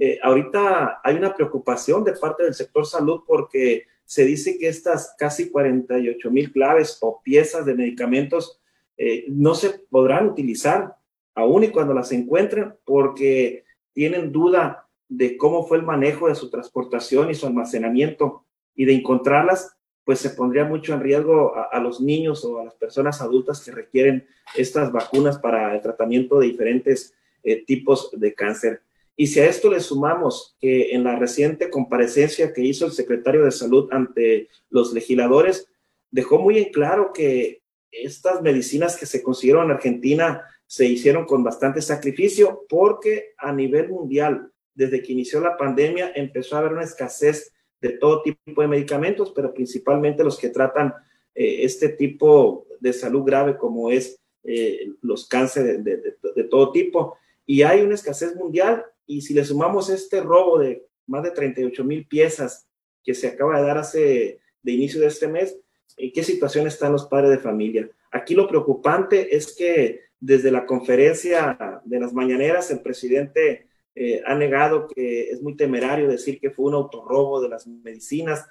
eh, 0.04 0.18
ahorita 0.20 1.00
hay 1.04 1.14
una 1.14 1.32
preocupación 1.32 2.02
de 2.02 2.14
parte 2.14 2.42
del 2.42 2.54
sector 2.54 2.84
salud 2.84 3.20
porque 3.24 3.86
se 4.04 4.24
dice 4.24 4.58
que 4.58 4.66
estas 4.66 5.14
casi 5.16 5.48
48 5.48 6.28
mil 6.28 6.50
claves 6.50 6.98
o 7.02 7.22
piezas 7.22 7.64
de 7.64 7.76
medicamentos 7.76 8.60
eh, 8.96 9.26
no 9.28 9.54
se 9.54 9.70
podrán 9.90 10.26
utilizar 10.26 10.96
aún 11.36 11.62
y 11.62 11.68
cuando 11.68 11.94
las 11.94 12.10
encuentren 12.10 12.74
porque 12.84 13.62
tienen 13.92 14.32
duda 14.32 14.88
de 15.08 15.36
cómo 15.36 15.68
fue 15.68 15.78
el 15.78 15.84
manejo 15.84 16.26
de 16.26 16.34
su 16.34 16.50
transportación 16.50 17.30
y 17.30 17.36
su 17.36 17.46
almacenamiento 17.46 18.44
y 18.74 18.86
de 18.86 18.94
encontrarlas, 18.94 19.76
pues 20.04 20.18
se 20.18 20.30
pondría 20.30 20.64
mucho 20.64 20.94
en 20.94 21.00
riesgo 21.00 21.54
a, 21.54 21.78
los 21.78 22.00
niños 22.00 22.44
o 22.44 22.58
a 22.58 22.64
las 22.64 22.74
personas 22.74 23.20
adultas 23.20 23.64
que 23.64 23.70
requieren 23.70 24.26
estas 24.56 24.90
vacunas 24.90 25.38
para 25.38 25.76
el 25.76 25.80
tratamiento 25.80 26.40
de 26.40 26.48
diferentes 26.48 27.14
eh, 27.44 27.64
tipos 27.64 28.10
de 28.12 28.34
cáncer. 28.34 28.82
Y 29.16 29.26
si 29.26 29.40
a 29.40 29.46
esto 29.46 29.70
le 29.70 29.80
sumamos 29.80 30.56
que 30.60 30.94
en 30.94 31.04
la 31.04 31.16
reciente 31.16 31.70
comparecencia 31.70 32.52
que 32.52 32.62
hizo 32.62 32.86
el 32.86 32.92
secretario 32.92 33.44
de 33.44 33.50
Salud 33.50 33.88
ante 33.92 34.48
los 34.70 34.92
legisladores, 34.92 35.68
dejó 36.10 36.38
muy 36.38 36.58
en 36.58 36.72
claro 36.72 37.12
que 37.12 37.62
estas 37.90 38.40
medicinas 38.40 38.96
que 38.96 39.06
se 39.06 39.22
consiguieron 39.22 39.66
en 39.66 39.72
Argentina 39.72 40.42
se 40.66 40.86
hicieron 40.86 41.26
con 41.26 41.44
bastante 41.44 41.82
sacrificio 41.82 42.64
porque 42.68 43.34
a 43.36 43.52
nivel 43.52 43.90
mundial, 43.90 44.50
desde 44.74 45.02
que 45.02 45.12
inició 45.12 45.40
la 45.40 45.56
pandemia, 45.56 46.12
empezó 46.14 46.56
a 46.56 46.60
haber 46.60 46.72
una 46.72 46.84
escasez 46.84 47.52
de 47.82 47.90
todo 47.98 48.22
tipo 48.22 48.62
de 48.62 48.68
medicamentos, 48.68 49.32
pero 49.34 49.52
principalmente 49.52 50.24
los 50.24 50.38
que 50.38 50.48
tratan 50.48 50.94
eh, 51.34 51.64
este 51.64 51.90
tipo 51.90 52.66
de 52.80 52.92
salud 52.92 53.24
grave 53.24 53.58
como 53.58 53.90
es 53.90 54.18
eh, 54.44 54.88
los 55.02 55.28
cánceres 55.28 55.84
de, 55.84 55.96
de, 56.34 56.44
todo 56.44 56.72
tipo. 56.72 57.18
Y 57.44 57.62
hay 57.62 57.82
una 57.82 57.94
escasez 57.94 58.34
mundial 58.34 58.84
y 59.06 59.22
si 59.22 59.34
le 59.34 59.44
sumamos 59.44 59.90
este 59.90 60.20
robo 60.20 60.58
de 60.58 60.86
más 61.06 61.22
de 61.22 61.30
38 61.30 61.84
mil 61.84 62.06
piezas 62.06 62.66
que 63.02 63.14
se 63.14 63.28
acaba 63.28 63.60
de 63.60 63.66
dar 63.66 63.78
hace 63.78 64.40
de 64.62 64.72
inicio 64.72 65.00
de 65.00 65.08
este 65.08 65.28
mes, 65.28 65.58
¿en 65.96 66.12
qué 66.12 66.22
situación 66.22 66.66
están 66.66 66.92
los 66.92 67.06
padres 67.06 67.30
de 67.30 67.38
familia? 67.38 67.90
Aquí 68.10 68.34
lo 68.34 68.46
preocupante 68.46 69.34
es 69.34 69.54
que 69.56 70.00
desde 70.20 70.50
la 70.50 70.66
conferencia 70.66 71.80
de 71.84 71.98
las 71.98 72.12
mañaneras 72.12 72.70
el 72.70 72.80
presidente 72.80 73.66
eh, 73.94 74.22
ha 74.24 74.34
negado 74.34 74.86
que 74.86 75.30
es 75.30 75.42
muy 75.42 75.56
temerario 75.56 76.08
decir 76.08 76.38
que 76.40 76.50
fue 76.50 76.66
un 76.66 76.74
autorrobo 76.74 77.40
de 77.40 77.48
las 77.48 77.66
medicinas, 77.66 78.46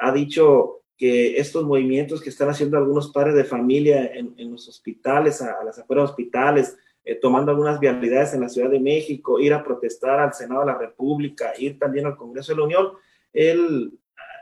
ha 0.00 0.12
dicho 0.12 0.82
que 1.00 1.38
estos 1.38 1.64
movimientos 1.64 2.20
que 2.20 2.28
están 2.28 2.50
haciendo 2.50 2.76
algunos 2.76 3.10
padres 3.10 3.34
de 3.34 3.44
familia 3.44 4.12
en, 4.14 4.50
los 4.50 4.68
hospitales, 4.68 5.40
a, 5.40 5.64
las 5.64 5.78
afueras 5.78 6.10
hospitales, 6.10 6.76
eh, 7.04 7.14
tomando 7.16 7.50
algunas 7.50 7.80
vialidades 7.80 8.34
en 8.34 8.40
la 8.40 8.48
Ciudad 8.48 8.70
de 8.70 8.80
México, 8.80 9.40
ir 9.40 9.52
a 9.52 9.64
protestar 9.64 10.20
al 10.20 10.34
Senado 10.34 10.60
de 10.60 10.66
la 10.66 10.78
República, 10.78 11.52
ir 11.58 11.78
también 11.78 12.06
al 12.06 12.16
Congreso 12.16 12.52
de 12.52 12.58
la 12.58 12.64
Unión, 12.64 12.88
él 13.32 13.92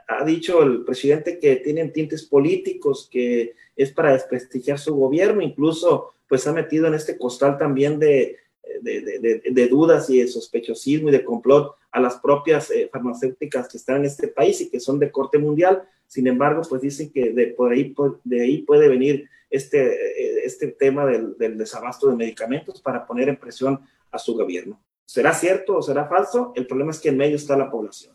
ha 0.09 0.25
dicho 0.25 0.63
el 0.63 0.85
presidente 0.85 1.39
que 1.39 1.57
tienen 1.57 1.93
tintes 1.93 2.25
políticos, 2.25 3.09
que 3.11 3.55
es 3.77 3.93
para 3.93 4.13
desprestigiar 4.13 4.79
su 4.79 4.95
gobierno, 4.95 5.43
incluso 5.43 6.15
pues 6.29 6.47
ha 6.47 6.53
metido 6.53 6.87
en 6.87 6.95
este 6.95 7.19
costal 7.19 7.59
también 7.59 7.99
de, 7.99 8.39
de, 8.81 9.69
dudas 9.69 10.09
y 10.11 10.21
de 10.21 10.29
sospechosismo 10.29 11.09
y 11.09 11.13
de 11.13 11.25
complot 11.25 11.75
a 11.91 12.01
las 12.01 12.17
propias 12.17 12.71
eh, 12.71 12.89
farmacéuticas 12.93 13.69
que 13.69 13.77
están 13.77 13.99
en 13.99 14.05
este 14.07 14.29
país 14.29 14.61
y 14.61 14.71
que 14.71 14.81
son 14.81 14.99
de 14.99 15.11
corte 15.11 15.39
mundial. 15.39 15.83
Sin 16.07 16.27
embargo, 16.27 16.63
pues 16.69 16.83
dicen 16.83 17.11
que 17.11 17.31
de, 17.33 17.49
por 17.49 17.73
ahí, 17.73 17.95
de 18.25 18.43
ahí 18.43 18.59
puede 18.63 18.89
venir 18.89 19.29
este, 19.51 19.93
eh, 19.93 20.41
este 20.45 20.69
tema 20.69 21.07
del, 21.07 21.37
del 21.39 21.57
desabasto 21.57 22.09
de 22.09 22.17
medicamentos 22.17 22.81
para 22.81 23.07
poner 23.07 23.29
en 23.29 23.37
presión 23.37 23.81
a 24.11 24.19
su 24.19 24.35
gobierno. 24.35 24.81
¿Será 25.05 25.33
cierto 25.33 25.77
o 25.77 25.83
será 25.83 26.07
falso? 26.07 26.53
El 26.55 26.67
problema 26.67 26.91
es 26.91 27.01
que 27.01 27.09
en 27.09 27.17
medio 27.17 27.37
está 27.37 27.57
la 27.57 27.71
población. 27.71 28.15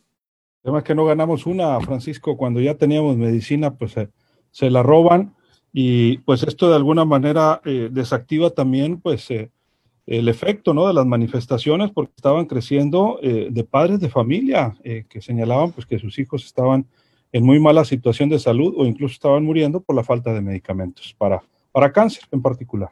Además 0.64 0.84
que 0.84 0.96
no 0.96 1.06
ganamos 1.06 1.46
una, 1.46 1.80
Francisco, 1.82 2.38
cuando 2.38 2.62
ya 2.62 2.76
teníamos 2.76 3.18
medicina, 3.18 3.76
pues 3.76 3.96
se 4.52 4.70
la 4.70 4.84
roban 4.84 5.36
y 5.74 6.20
pues 6.20 6.44
esto 6.44 6.70
de 6.70 6.76
alguna 6.76 7.04
manera 7.04 7.60
eh, 7.66 7.90
desactiva 7.92 8.52
también 8.52 9.02
pues 9.02 9.30
eh, 9.32 9.50
el 10.06 10.30
efecto 10.30 10.74
¿no? 10.74 10.88
de 10.88 10.94
las 10.94 11.08
manifestaciones 11.08 11.90
porque 11.92 12.14
estaban 12.16 12.46
creciendo 12.46 13.20
eh, 13.24 13.48
de 13.50 13.64
padres 13.64 14.00
de 14.00 14.10
familia 14.10 14.78
que 14.84 15.22
señalaban 15.22 15.72
pues 15.72 15.88
que 15.88 15.98
sus 15.98 16.20
hijos 16.20 16.46
estaban 16.46 16.86
en 17.34 17.44
muy 17.44 17.60
mala 17.60 17.84
situación 17.84 18.30
de 18.30 18.40
salud 18.40 18.76
o 18.78 18.86
incluso 18.86 19.14
estaban 19.14 19.44
muriendo 19.44 19.82
por 19.82 19.96
la 19.96 20.04
falta 20.04 20.32
de 20.34 20.40
medicamentos 20.40 21.16
para, 21.18 21.44
para 21.72 21.92
cáncer 21.92 22.24
en 22.32 22.42
particular. 22.42 22.90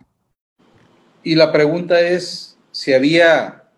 Y 1.23 1.35
la 1.35 1.51
pregunta 1.51 2.01
es 2.01 2.57
si 2.71 2.91
había 2.91 3.69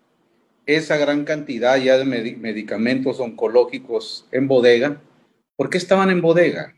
esa 0.64 0.96
gran 0.96 1.24
cantidad 1.24 1.76
ya 1.76 1.98
de 1.98 2.06
medicamentos 2.06 3.20
oncológicos 3.20 4.26
en 4.32 4.48
bodega, 4.48 5.02
¿por 5.54 5.68
qué 5.68 5.76
estaban 5.76 6.08
en 6.08 6.22
bodega? 6.22 6.74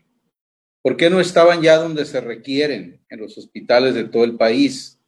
¿Por 0.81 0.97
qué 0.97 1.09
no 1.09 1.21
estaban 1.21 1.61
ya 1.61 1.77
donde 1.77 2.05
se 2.05 2.19
requieren 2.19 2.99
en 3.09 3.19
los 3.21 3.37
hospitales 3.37 3.95
de 3.95 4.03
todo 4.03 4.25
el 4.25 4.35
país? 4.35 4.99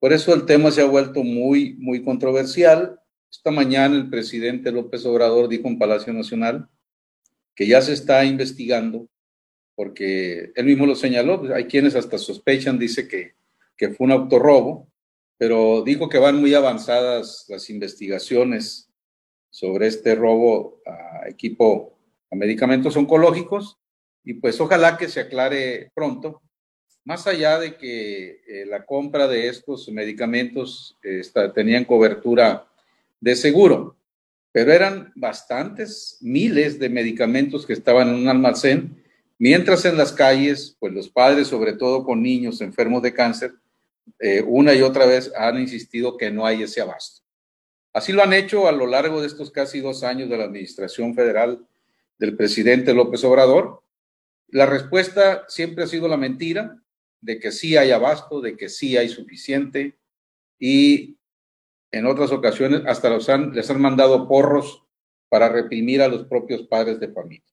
Por 0.00 0.12
eso 0.12 0.34
el 0.34 0.46
tema 0.46 0.72
se 0.72 0.82
ha 0.82 0.86
vuelto 0.86 1.22
muy, 1.22 1.74
muy 1.74 2.02
controversial. 2.02 2.98
Esta 3.30 3.52
mañana 3.52 3.94
el 3.94 4.10
presidente 4.10 4.72
López 4.72 5.06
Obrador 5.06 5.48
dijo 5.48 5.68
en 5.68 5.78
Palacio 5.78 6.12
Nacional 6.12 6.68
que 7.54 7.66
ya 7.66 7.82
se 7.82 7.92
está 7.92 8.24
investigando, 8.24 9.08
porque 9.74 10.52
él 10.54 10.64
mismo 10.64 10.86
lo 10.86 10.94
señaló, 10.94 11.42
hay 11.54 11.64
quienes 11.64 11.94
hasta 11.94 12.18
sospechan, 12.18 12.78
dice 12.78 13.08
que, 13.08 13.34
que 13.76 13.90
fue 13.90 14.06
un 14.06 14.12
autorrobo, 14.12 14.88
pero 15.38 15.82
dijo 15.82 16.08
que 16.08 16.18
van 16.18 16.40
muy 16.40 16.52
avanzadas 16.54 17.46
las 17.48 17.70
investigaciones 17.70 18.90
sobre 19.50 19.86
este 19.86 20.14
robo 20.14 20.80
a 20.86 21.28
equipo, 21.28 21.98
a 22.30 22.36
medicamentos 22.36 22.96
oncológicos, 22.96 23.78
y 24.22 24.34
pues 24.34 24.60
ojalá 24.60 24.96
que 24.96 25.08
se 25.08 25.20
aclare 25.20 25.90
pronto, 25.94 26.42
más 27.04 27.26
allá 27.26 27.58
de 27.58 27.76
que 27.76 28.42
eh, 28.46 28.66
la 28.66 28.84
compra 28.84 29.26
de 29.26 29.48
estos 29.48 29.88
medicamentos 29.88 30.98
eh, 31.02 31.22
tenían 31.54 31.84
cobertura 31.84 32.66
de 33.20 33.34
seguro, 33.34 33.96
pero 34.52 34.72
eran 34.72 35.12
bastantes, 35.14 36.18
miles 36.20 36.78
de 36.78 36.88
medicamentos 36.88 37.66
que 37.66 37.72
estaban 37.72 38.08
en 38.08 38.14
un 38.14 38.28
almacén, 38.28 39.02
mientras 39.38 39.84
en 39.84 39.96
las 39.96 40.12
calles, 40.12 40.76
pues 40.80 40.92
los 40.92 41.08
padres, 41.08 41.48
sobre 41.48 41.74
todo 41.74 42.04
con 42.04 42.22
niños 42.22 42.60
enfermos 42.60 43.02
de 43.02 43.14
cáncer, 43.14 43.54
eh, 44.18 44.42
una 44.46 44.74
y 44.74 44.82
otra 44.82 45.06
vez 45.06 45.32
han 45.36 45.58
insistido 45.58 46.16
que 46.16 46.30
no 46.30 46.44
hay 46.44 46.62
ese 46.62 46.80
abasto. 46.80 47.22
Así 47.92 48.12
lo 48.12 48.22
han 48.22 48.32
hecho 48.32 48.68
a 48.68 48.72
lo 48.72 48.86
largo 48.86 49.20
de 49.20 49.26
estos 49.26 49.50
casi 49.50 49.80
dos 49.80 50.02
años 50.02 50.28
de 50.28 50.36
la 50.36 50.44
administración 50.44 51.14
federal 51.14 51.66
del 52.18 52.36
presidente 52.36 52.94
López 52.94 53.24
Obrador. 53.24 53.82
La 54.48 54.66
respuesta 54.66 55.44
siempre 55.48 55.84
ha 55.84 55.86
sido 55.86 56.06
la 56.08 56.16
mentira 56.16 56.80
de 57.20 57.38
que 57.38 57.52
sí 57.52 57.76
hay 57.76 57.90
abasto, 57.90 58.40
de 58.40 58.56
que 58.56 58.68
sí 58.68 58.96
hay 58.96 59.08
suficiente 59.08 59.98
y 60.58 61.16
en 61.92 62.06
otras 62.06 62.32
ocasiones 62.32 62.82
hasta 62.86 63.10
los 63.10 63.28
han, 63.28 63.52
les 63.52 63.70
han 63.70 63.80
mandado 63.80 64.28
porros 64.28 64.84
para 65.28 65.48
reprimir 65.48 66.02
a 66.02 66.08
los 66.08 66.24
propios 66.24 66.62
padres 66.62 67.00
de 67.00 67.08
familia. 67.08 67.44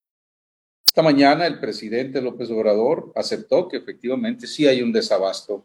Esta 0.86 1.02
mañana 1.02 1.46
el 1.46 1.60
presidente 1.60 2.22
López 2.22 2.50
Obrador 2.50 3.12
aceptó 3.16 3.68
que 3.68 3.78
efectivamente 3.78 4.48
sí 4.48 4.66
hay 4.68 4.82
un 4.82 4.92
desabasto 4.92 5.64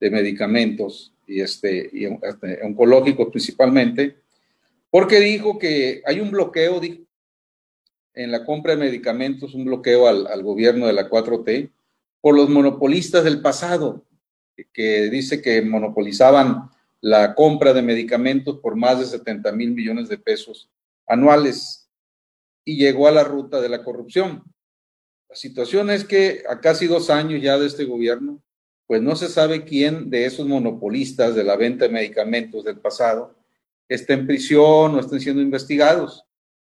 de 0.00 0.10
medicamentos 0.10 1.14
y, 1.26 1.40
este, 1.40 1.88
y 1.92 2.06
este, 2.06 2.60
oncológicos 2.64 3.28
principalmente, 3.28 4.16
porque 4.90 5.20
dijo 5.20 5.58
que 5.58 6.02
hay 6.04 6.20
un 6.20 6.30
bloqueo 6.32 6.80
en 8.14 8.30
la 8.30 8.44
compra 8.44 8.72
de 8.74 8.80
medicamentos, 8.80 9.54
un 9.54 9.64
bloqueo 9.64 10.08
al, 10.08 10.26
al 10.26 10.42
gobierno 10.42 10.86
de 10.86 10.92
la 10.92 11.08
4T 11.08 11.70
por 12.20 12.34
los 12.34 12.48
monopolistas 12.48 13.24
del 13.24 13.40
pasado, 13.40 14.04
que 14.72 15.08
dice 15.10 15.40
que 15.40 15.62
monopolizaban 15.62 16.70
la 17.02 17.34
compra 17.34 17.74
de 17.74 17.82
medicamentos 17.82 18.60
por 18.60 18.76
más 18.76 19.00
de 19.00 19.06
70 19.06 19.52
mil 19.52 19.72
millones 19.72 20.08
de 20.08 20.18
pesos 20.18 20.70
anuales 21.06 21.90
y 22.64 22.76
llegó 22.76 23.08
a 23.08 23.10
la 23.10 23.24
ruta 23.24 23.60
de 23.60 23.68
la 23.68 23.82
corrupción. 23.82 24.44
La 25.28 25.34
situación 25.34 25.90
es 25.90 26.04
que 26.04 26.44
a 26.48 26.60
casi 26.60 26.86
dos 26.86 27.10
años 27.10 27.42
ya 27.42 27.58
de 27.58 27.66
este 27.66 27.84
gobierno, 27.84 28.40
pues 28.86 29.02
no 29.02 29.16
se 29.16 29.28
sabe 29.28 29.64
quién 29.64 30.10
de 30.10 30.26
esos 30.26 30.46
monopolistas 30.46 31.34
de 31.34 31.42
la 31.42 31.56
venta 31.56 31.86
de 31.86 31.92
medicamentos 31.92 32.64
del 32.64 32.78
pasado 32.78 33.34
está 33.88 34.14
en 34.14 34.26
prisión 34.26 34.94
o 34.94 35.00
estén 35.00 35.20
siendo 35.20 35.42
investigados. 35.42 36.24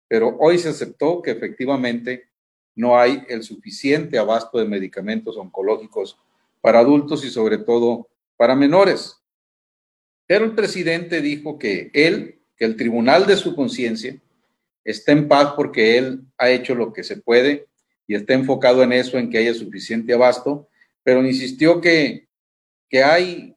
Pero 0.06 0.36
hoy 0.38 0.58
se 0.58 0.68
aceptó 0.68 1.20
que 1.20 1.32
efectivamente 1.32 2.28
no 2.76 2.98
hay 2.98 3.24
el 3.28 3.42
suficiente 3.42 4.18
abasto 4.18 4.58
de 4.58 4.66
medicamentos 4.66 5.36
oncológicos 5.36 6.16
para 6.60 6.78
adultos 6.78 7.24
y 7.24 7.30
sobre 7.30 7.58
todo 7.58 8.08
para 8.36 8.54
menores. 8.54 9.21
Pero 10.32 10.46
el 10.46 10.54
presidente 10.54 11.20
dijo 11.20 11.58
que 11.58 11.90
él, 11.92 12.40
que 12.56 12.64
el 12.64 12.74
tribunal 12.74 13.26
de 13.26 13.36
su 13.36 13.54
conciencia, 13.54 14.18
está 14.82 15.12
en 15.12 15.28
paz 15.28 15.52
porque 15.54 15.98
él 15.98 16.22
ha 16.38 16.48
hecho 16.48 16.74
lo 16.74 16.94
que 16.94 17.04
se 17.04 17.18
puede 17.18 17.66
y 18.06 18.14
está 18.14 18.32
enfocado 18.32 18.82
en 18.82 18.94
eso, 18.94 19.18
en 19.18 19.28
que 19.28 19.36
haya 19.36 19.52
suficiente 19.52 20.14
abasto, 20.14 20.70
pero 21.02 21.22
insistió 21.22 21.82
que, 21.82 22.28
que, 22.88 23.04
hay, 23.04 23.54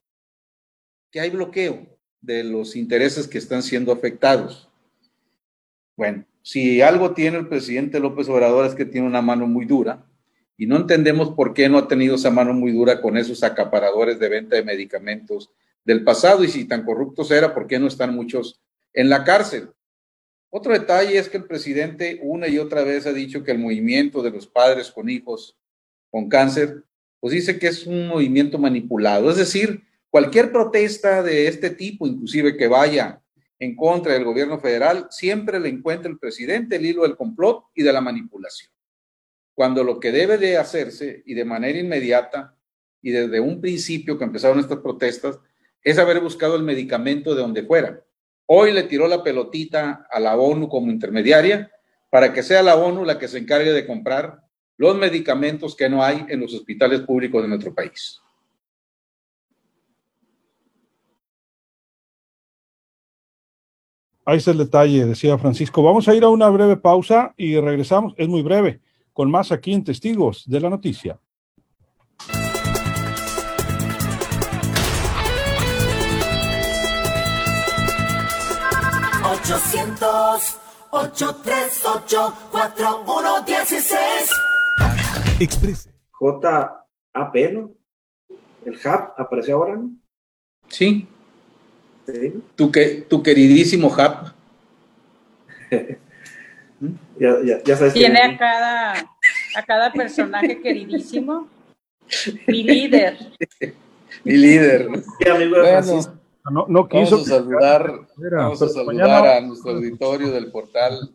que 1.10 1.22
hay 1.22 1.29
bloqueo 1.29 1.98
de 2.20 2.44
los 2.44 2.75
intereses 2.75 3.25
que 3.25 3.38
están 3.38 3.63
siendo 3.63 3.94
afectados. 3.94 4.70
Bueno, 5.96 6.25
si 6.41 6.82
algo 6.82 7.13
tiene 7.13 7.38
el 7.38 7.48
presidente 7.48 8.01
López 8.01 8.27
Obrador 8.27 8.65
es 8.65 8.75
que 8.75 8.84
tiene 8.84 9.08
una 9.08 9.22
mano 9.22 9.48
muy 9.48 9.63
dura 9.63 10.05
y 10.58 10.65
no 10.65 10.75
entendemos 10.75 11.29
por 11.36 11.53
qué 11.53 11.70
no 11.70 11.77
ha 11.77 11.88
tenido 11.88 12.15
esa 12.15 12.32
mano 12.32 12.53
muy 12.53 12.74
dura 12.74 13.00
con 13.00 13.15
esos 13.15 13.44
acaparadores 13.44 14.20
de 14.20 14.27
venta 14.27 14.58
de 14.58 14.63
medicamentos 14.65 15.51
del 15.86 16.04
pasado 16.04 16.44
y 16.44 16.50
si 16.50 16.65
tan 16.65 16.84
corruptos 16.84 17.32
era, 17.32 17.54
¿por 17.54 17.68
qué 17.68 17.80
no 17.80 17.88
están 17.88 18.13
muchos 18.13 18.60
en 18.94 19.10
la 19.10 19.24
cárcel? 19.24 19.70
Otro 20.50 20.74
detalle 20.74 21.18
es 21.18 21.30
que 21.30 21.38
el 21.38 21.46
presidente 21.46 22.20
una 22.22 22.48
y 22.48 22.58
otra 22.58 22.84
vez 22.84 23.06
ha 23.06 23.13
dicho 23.13 23.44
que 23.44 23.51
el 23.51 23.60
movimiento 23.60 24.22
de 24.22 24.32
los 24.32 24.48
padres 24.48 24.92
con 24.92 25.10
hijos 25.10 25.58
con 26.10 26.30
cáncer 26.30 26.84
pues 27.20 27.34
dice 27.34 27.58
que 27.60 27.68
es 27.68 27.88
un 27.88 28.08
movimiento 28.08 28.58
manipulado. 28.58 29.30
Es 29.30 29.38
decir, 29.38 29.84
cualquier 30.10 30.51
protesta 30.51 31.24
de 31.24 31.48
este 31.48 31.72
tipo, 31.72 32.06
inclusive 32.06 32.56
que 32.56 32.68
vaya 32.68 33.22
en 33.60 33.75
contra 33.75 34.13
del 34.13 34.24
gobierno 34.24 34.60
federal, 34.60 35.08
siempre 35.10 35.60
le 35.60 35.70
encuentra 35.70 36.10
el 36.10 36.20
presidente 36.20 36.75
el 36.75 36.86
hilo 36.86 37.04
del 37.04 37.15
complot 37.15 37.65
y 37.74 37.84
de 37.84 37.94
la 37.94 38.01
manipulación. 38.01 38.72
cuando 39.54 39.84
lo 39.84 40.00
que 40.01 40.12
debe 40.12 40.38
de 40.38 40.58
hacerse 40.58 41.24
y 41.25 41.34
de 41.34 41.46
manera 41.46 41.80
inmediata 41.80 42.56
y 43.01 43.12
desde 43.12 43.39
un 43.39 43.62
principio 43.62 44.18
que 44.18 44.25
empezaron 44.25 44.60
estas 44.60 44.80
protestas 44.80 45.39
es 45.86 46.00
haber 46.00 46.20
buscado 46.20 46.56
el 46.56 46.63
medicamento 46.63 47.36
de 47.36 47.42
donde 47.42 47.63
fuera. 47.63 48.04
Hoy 48.48 48.74
le 48.74 48.84
tiró 48.84 49.08
la 49.08 49.24
pelotita 49.24 50.08
a 50.12 50.20
la 50.20 50.36
ONU 50.36 50.68
como 50.68 50.92
intermediaria 50.92 51.72
para 52.10 52.34
que 52.34 52.42
sea 52.42 52.63
la 52.63 52.75
ONU 52.75 53.06
la 53.06 53.20
que 53.20 53.27
se 53.27 53.38
encargue 53.38 53.72
de 53.72 53.86
comprar 53.86 54.42
los 54.77 54.98
medicamentos 54.98 55.75
que 55.75 55.88
no 55.88 56.04
hay 56.04 56.25
en 56.27 56.42
los 56.42 56.54
hospitales 56.56 57.01
públicos 57.01 57.42
de 57.42 57.48
nuestro 57.48 57.74
país. 57.74 58.20
Ahí 64.25 64.38
está 64.38 64.51
el 64.51 64.58
detalle, 64.58 65.06
decía 65.06 65.38
Francisco. 65.38 65.84
Vamos 65.84 66.08
a 66.08 66.15
ir 66.15 66.24
a 66.24 66.30
una 66.30 66.50
breve 66.50 66.77
pausa 66.77 67.36
y 67.38 67.60
regresamos. 67.60 68.15
Es 68.18 68.27
muy 68.27 68.42
breve, 68.42 68.82
con 69.13 69.30
más 69.30 69.51
aquí 69.51 69.72
en 69.72 69.84
Testigos 69.84 70.50
de 70.50 70.60
la 70.60 70.72
Noticia. 70.72 71.20
Exprese. 85.40 85.92
JAP, 87.14 87.36
¿no? 87.54 87.72
El 88.66 88.80
HAP 88.84 89.20
apareció 89.20 89.58
ahora, 89.58 89.75
¿no? 89.75 89.92
Sí, 90.68 91.08
Sí. 92.08 92.34
tu, 92.56 92.72
que, 92.72 93.06
tu 93.08 93.22
queridísimo 93.22 93.94
Hap. 93.96 94.34
Ya, 97.20 97.36
ya, 97.44 97.64
ya 97.64 97.78
sabes 97.78 97.94
Tiene 97.94 98.20
quién 98.20 98.34
a 98.34 98.38
cada, 98.38 98.94
a 99.56 99.64
cada 99.66 99.94
personaje 99.94 100.60
queridísimo. 100.64 101.48
Mi 102.48 102.64
líder. 102.64 103.18
Mi 104.24 104.34
líder. 104.38 104.90
Sí, 105.20 105.30
amigo 105.30 105.56
de 105.56 105.62
Bueno, 105.62 105.84
Francisco. 105.84 106.14
No, 106.52 106.66
no 106.68 106.88
vamos 106.88 107.10
quiso. 107.10 107.16
a 107.18 107.24
saludar, 107.25 107.94
Era, 108.24 108.38
vamos 108.44 108.62
a 108.62 108.70
saludar 108.70 108.86
mañana- 109.10 109.36
a 109.38 109.42
nuestro 109.42 109.72
auditorio 109.72 110.32
del 110.32 110.52
portal 110.52 111.12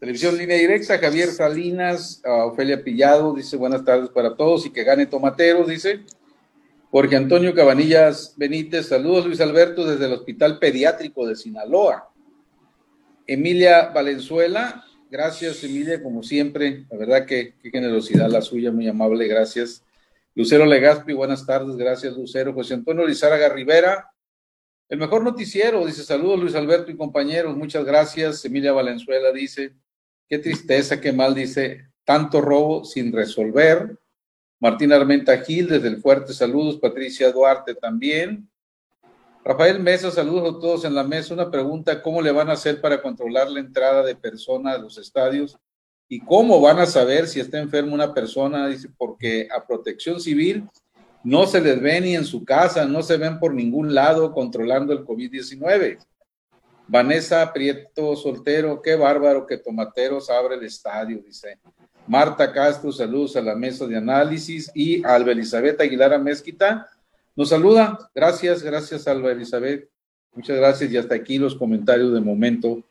Televisión 0.00 0.38
Línea 0.38 0.56
Directa, 0.56 0.98
Javier 0.98 1.28
Salinas, 1.30 2.22
a 2.24 2.46
Ofelia 2.46 2.82
Pillado, 2.84 3.34
dice 3.34 3.56
buenas 3.56 3.84
tardes 3.84 4.08
para 4.10 4.36
todos 4.36 4.64
y 4.64 4.70
que 4.70 4.84
gane 4.84 5.06
Tomateros, 5.06 5.66
dice. 5.68 6.00
Jorge 6.90 7.16
Antonio 7.16 7.52
Cabanillas 7.54 8.34
Benítez, 8.36 8.86
saludos 8.86 9.26
Luis 9.26 9.40
Alberto 9.40 9.84
desde 9.84 10.06
el 10.06 10.12
Hospital 10.12 10.58
Pediátrico 10.58 11.26
de 11.26 11.34
Sinaloa. 11.36 12.08
Emilia 13.26 13.90
Valenzuela, 13.94 14.84
gracias 15.10 15.62
Emilia, 15.64 16.02
como 16.02 16.22
siempre, 16.22 16.86
la 16.90 16.96
verdad 16.96 17.26
que 17.26 17.54
qué 17.62 17.70
generosidad 17.70 18.30
la 18.30 18.40
suya, 18.40 18.70
muy 18.72 18.88
amable, 18.88 19.26
gracias. 19.28 19.84
Lucero 20.34 20.64
Legaspi, 20.64 21.12
buenas 21.12 21.44
tardes, 21.44 21.76
gracias 21.76 22.16
Lucero. 22.16 22.54
José 22.54 22.74
Antonio 22.74 23.06
Lizárraga 23.06 23.48
Rivera, 23.50 24.10
el 24.88 24.98
mejor 24.98 25.22
noticiero, 25.22 25.84
dice 25.84 26.02
saludos 26.02 26.40
Luis 26.40 26.54
Alberto 26.54 26.90
y 26.90 26.96
compañeros, 26.96 27.56
muchas 27.56 27.84
gracias. 27.84 28.44
Emilia 28.44 28.72
Valenzuela 28.72 29.32
dice, 29.32 29.74
qué 30.28 30.38
tristeza, 30.38 31.00
qué 31.00 31.12
mal, 31.12 31.34
dice, 31.34 31.88
tanto 32.04 32.40
robo 32.40 32.84
sin 32.84 33.12
resolver. 33.12 33.98
Martín 34.60 34.92
Armenta 34.92 35.38
Gil, 35.38 35.68
desde 35.68 35.88
el 35.88 35.98
Fuerte, 35.98 36.32
saludos. 36.32 36.78
Patricia 36.78 37.30
Duarte 37.30 37.74
también. 37.74 38.48
Rafael 39.44 39.78
Mesa, 39.78 40.10
saludos 40.10 40.56
a 40.56 40.60
todos 40.60 40.84
en 40.84 40.94
la 40.94 41.04
mesa. 41.04 41.32
Una 41.32 41.50
pregunta, 41.50 42.02
¿cómo 42.02 42.20
le 42.20 42.32
van 42.32 42.50
a 42.50 42.54
hacer 42.54 42.80
para 42.80 43.00
controlar 43.00 43.50
la 43.50 43.60
entrada 43.60 44.02
de 44.02 44.16
personas 44.16 44.74
a 44.74 44.78
los 44.78 44.98
estadios? 44.98 45.56
¿Y 46.08 46.20
cómo 46.20 46.60
van 46.60 46.78
a 46.78 46.86
saber 46.86 47.28
si 47.28 47.38
está 47.40 47.58
enferma 47.58 47.94
una 47.94 48.12
persona? 48.12 48.66
Dice, 48.66 48.88
porque 48.96 49.48
a 49.54 49.66
protección 49.66 50.20
civil 50.20 50.66
no 51.24 51.46
se 51.46 51.60
les 51.60 51.80
ve 51.80 52.00
ni 52.00 52.14
en 52.14 52.24
su 52.24 52.44
casa, 52.44 52.84
no 52.84 53.02
se 53.02 53.16
ven 53.16 53.38
por 53.38 53.54
ningún 53.54 53.94
lado 53.94 54.32
controlando 54.32 54.92
el 54.92 55.04
COVID-19. 55.04 55.98
Vanessa 56.86 57.52
Prieto 57.52 58.16
Soltero, 58.16 58.80
qué 58.80 58.96
bárbaro 58.96 59.46
que 59.46 59.58
Tomateros 59.58 60.30
abre 60.30 60.54
el 60.54 60.64
estadio, 60.64 61.18
dice. 61.18 61.58
Marta 62.06 62.50
Castro, 62.50 62.90
saludos 62.90 63.36
a 63.36 63.42
la 63.42 63.54
mesa 63.54 63.86
de 63.86 63.96
análisis 63.96 64.70
y 64.74 65.04
Alba 65.04 65.32
Elizabeth 65.32 65.78
Aguilar 65.80 66.18
Mezquita 66.18 66.88
nos 67.36 67.50
saluda. 67.50 68.10
Gracias, 68.14 68.62
gracias 68.62 69.06
Alba 69.06 69.30
Elizabeth. 69.30 69.88
Muchas 70.34 70.56
gracias 70.56 70.90
y 70.90 70.96
hasta 70.96 71.14
aquí 71.14 71.38
los 71.38 71.54
comentarios 71.54 72.12
de 72.12 72.20
momento 72.20 72.82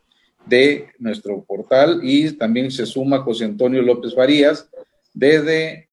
de 0.45 0.89
nuestro 0.99 1.43
portal 1.43 1.99
y 2.03 2.31
también 2.31 2.71
se 2.71 2.85
suma 2.85 3.19
José 3.19 3.45
Antonio 3.45 3.81
López 3.81 4.15
Farías 4.15 4.69
desde 5.13 5.86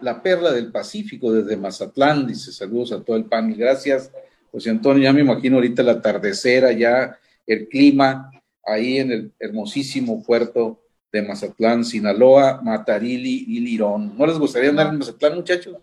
la 0.00 0.22
Perla 0.22 0.52
del 0.52 0.70
Pacífico, 0.72 1.32
desde 1.32 1.56
Mazatlán. 1.56 2.26
Dice 2.26 2.52
saludos 2.52 2.92
a 2.92 3.02
todo 3.02 3.16
el 3.16 3.24
panel. 3.26 3.56
Gracias, 3.56 4.12
José 4.52 4.70
Antonio. 4.70 5.02
Ya 5.04 5.12
me 5.12 5.20
imagino 5.20 5.56
ahorita 5.56 5.82
el 5.82 5.88
atardecer 5.90 6.64
allá, 6.64 7.18
el 7.46 7.68
clima 7.68 8.30
ahí 8.64 8.98
en 8.98 9.10
el 9.12 9.32
hermosísimo 9.38 10.22
puerto 10.22 10.80
de 11.12 11.22
Mazatlán, 11.22 11.84
Sinaloa, 11.84 12.60
Matarili 12.62 13.44
y 13.48 13.60
Lirón. 13.60 14.16
¿No 14.16 14.26
les 14.26 14.38
gustaría 14.38 14.70
andar 14.70 14.88
en 14.92 14.98
Mazatlán, 14.98 15.34
muchachos? 15.36 15.76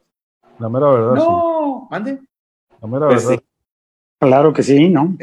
La 0.60 0.70
mera 0.70 0.90
verdad, 0.90 1.14
sí. 1.16 1.20
No, 1.28 1.88
mande. 1.92 2.20
La 2.82 2.88
mera 2.88 3.08
Pues 3.08 3.26
verdad. 3.28 3.40
sí. 3.42 3.48
Claro 4.20 4.54
que 4.54 4.64
sí, 4.64 4.90
¿no? 4.90 5.16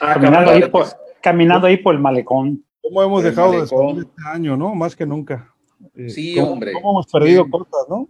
Ah, 0.00 0.14
Caminando 0.14 0.50
ahí, 0.50 0.68
por, 0.68 0.86
caminando 1.20 1.66
ahí 1.66 1.76
por 1.76 1.94
el 1.94 2.00
malecón. 2.00 2.64
¿Cómo 2.82 3.02
hemos 3.02 3.24
El 3.24 3.30
dejado 3.30 3.52
de 3.52 3.58
malecón. 3.58 3.88
salir 3.96 4.08
este 4.16 4.28
año, 4.28 4.56
no? 4.56 4.74
Más 4.74 4.94
que 4.96 5.06
nunca. 5.06 5.51
Eh, 5.96 6.08
Sí, 6.10 6.34
¿cómo- 6.34 6.52
hombre. 6.52 6.72
¿Cómo 6.72 6.90
hemos 6.92 7.06
perdido 7.06 7.44
Sí. 7.44 7.50
cosas, 7.50 7.86
no? 7.88 8.08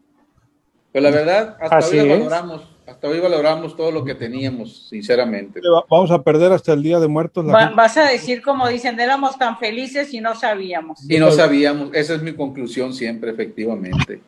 Pero 0.92 1.02
la 1.04 1.10
verdad, 1.10 1.56
hasta 1.60 1.76
Así 1.78 1.98
hoy 1.98 2.10
es. 2.10 2.18
valoramos, 2.18 2.68
hasta 2.86 3.08
hoy 3.08 3.18
valoramos 3.20 3.76
todo 3.76 3.90
lo 3.90 4.04
que 4.04 4.14
teníamos, 4.14 4.88
sinceramente. 4.88 5.60
Va- 5.60 5.84
Vamos 5.90 6.10
a 6.10 6.22
perder 6.22 6.52
hasta 6.52 6.74
el 6.74 6.82
Día 6.82 7.00
de 7.00 7.08
Muertos. 7.08 7.44
La 7.46 7.52
Va- 7.52 7.60
gente- 7.60 7.76
vas 7.76 7.96
a 7.96 8.04
decir, 8.10 8.42
como 8.42 8.68
dicen, 8.68 9.00
éramos 9.00 9.38
tan 9.38 9.56
felices 9.58 10.12
y 10.12 10.20
no 10.20 10.34
sabíamos. 10.34 11.10
Y 11.10 11.18
no 11.18 11.30
sabíamos, 11.30 11.90
esa 11.94 12.14
es 12.14 12.22
mi 12.22 12.34
conclusión 12.34 12.92
siempre, 12.92 13.30
efectivamente. 13.30 14.20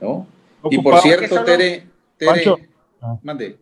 ¿No? 0.00 0.26
no 0.62 0.70
Y 0.70 0.78
por 0.78 0.98
cierto, 1.00 1.28
solo- 1.28 1.44
Tere, 1.44 1.86
Tere, 2.16 2.30
Pancho. 2.30 2.56
Ah. 3.00 3.18
mande. 3.22 3.58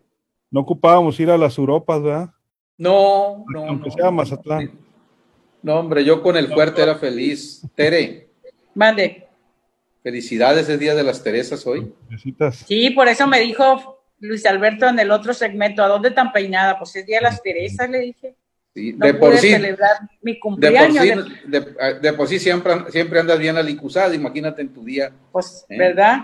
no 0.51 0.61
ocupábamos 0.61 1.19
ir 1.19 1.29
a 1.29 1.37
las 1.37 1.57
Europas, 1.57 2.01
¿verdad? 2.01 2.29
No, 2.77 3.43
no. 3.47 3.65
Aunque 3.67 3.89
no, 3.89 3.95
sea. 3.95 4.11
Mazatlán. 4.11 4.71
No, 5.61 5.79
hombre, 5.79 6.05
yo 6.05 6.21
con 6.21 6.37
el 6.37 6.47
fuerte 6.53 6.81
era 6.81 6.95
feliz. 6.95 7.61
Tere, 7.75 8.29
Mande. 8.73 9.24
Felicidades, 10.05 10.69
es 10.69 10.79
Día 10.79 10.93
de 10.93 11.01
las 11.03 11.23
Teresas 11.23 11.65
hoy. 11.65 11.91
Sí, 12.67 12.91
por 12.91 13.07
eso 13.07 13.25
me 13.25 13.39
dijo 13.39 14.03
Luis 14.19 14.45
Alberto 14.45 14.87
en 14.87 14.99
el 14.99 15.09
otro 15.09 15.33
segmento, 15.33 15.83
¿a 15.83 15.87
dónde 15.87 16.11
tan 16.11 16.31
peinada? 16.31 16.77
Pues 16.77 16.95
es 16.95 17.07
Día 17.07 17.17
de 17.17 17.23
las 17.23 17.41
Teresas, 17.41 17.89
le 17.89 17.99
dije. 18.01 18.35
Sí, 18.75 18.93
No 18.93 19.07
de 19.07 19.13
pude 19.15 19.31
por 19.31 19.37
sí, 19.39 19.49
celebrar 19.49 19.93
mi 20.21 20.33
de 20.33 20.37
por 20.37 20.41
cumpleaños. 20.41 21.03
sí, 21.03 21.09
de- 21.47 21.59
de, 21.59 21.99
de 22.01 22.13
por 22.13 22.27
sí 22.27 22.37
siempre, 22.37 22.73
siempre 22.91 23.19
andas 23.19 23.39
bien 23.39 23.57
alicuzada, 23.57 24.13
imagínate 24.13 24.61
en 24.61 24.69
tu 24.71 24.83
día. 24.85 25.11
pues, 25.31 25.65
¿Eh? 25.69 25.75
¿verdad? 25.77 26.19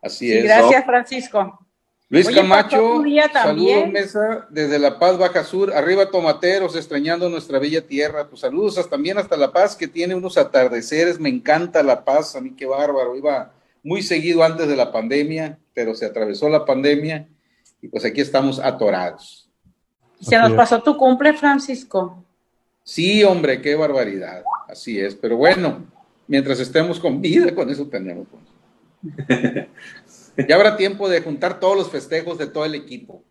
Así 0.00 0.28
Sí, 0.28 0.38
es. 0.38 0.44
gracias, 0.44 0.84
Francisco. 0.84 1.65
Luis 2.08 2.28
Oye, 2.28 2.36
Camacho, 2.36 3.02
saludos 3.32 3.88
Mesa 3.90 4.46
desde 4.48 4.78
La 4.78 4.96
Paz, 4.96 5.18
Baja 5.18 5.42
Sur, 5.42 5.72
arriba 5.72 6.08
Tomateros, 6.08 6.76
extrañando 6.76 7.28
nuestra 7.28 7.58
bella 7.58 7.84
tierra. 7.84 8.28
Pues 8.28 8.42
saludos 8.42 8.78
hasta, 8.78 8.90
también 8.90 9.18
hasta 9.18 9.36
La 9.36 9.52
Paz, 9.52 9.74
que 9.74 9.88
tiene 9.88 10.14
unos 10.14 10.38
atardeceres, 10.38 11.18
me 11.18 11.28
encanta 11.28 11.82
La 11.82 12.04
Paz, 12.04 12.36
a 12.36 12.40
mí 12.40 12.54
qué 12.56 12.64
bárbaro, 12.64 13.16
iba 13.16 13.52
muy 13.82 14.02
seguido 14.02 14.44
antes 14.44 14.68
de 14.68 14.76
la 14.76 14.92
pandemia, 14.92 15.58
pero 15.74 15.96
se 15.96 16.06
atravesó 16.06 16.48
la 16.48 16.64
pandemia 16.64 17.28
y 17.82 17.88
pues 17.88 18.04
aquí 18.04 18.20
estamos 18.20 18.60
atorados. 18.60 19.50
Se 20.20 20.38
nos 20.38 20.52
pasó 20.52 20.80
tu 20.82 20.96
cumple, 20.96 21.34
Francisco. 21.34 22.24
Sí, 22.84 23.24
hombre, 23.24 23.60
qué 23.60 23.74
barbaridad, 23.74 24.44
así 24.68 25.00
es, 25.00 25.16
pero 25.16 25.36
bueno, 25.36 25.84
mientras 26.28 26.60
estemos 26.60 27.00
con 27.00 27.20
vida, 27.20 27.52
con 27.52 27.68
eso 27.68 27.88
tenemos. 27.88 28.28
ya 30.48 30.54
habrá 30.56 30.76
tiempo 30.76 31.08
de 31.08 31.20
juntar 31.22 31.60
todos 31.60 31.76
los 31.76 31.90
festejos 31.90 32.38
de 32.38 32.46
todo 32.46 32.64
el 32.64 32.74
equipo. 32.74 33.22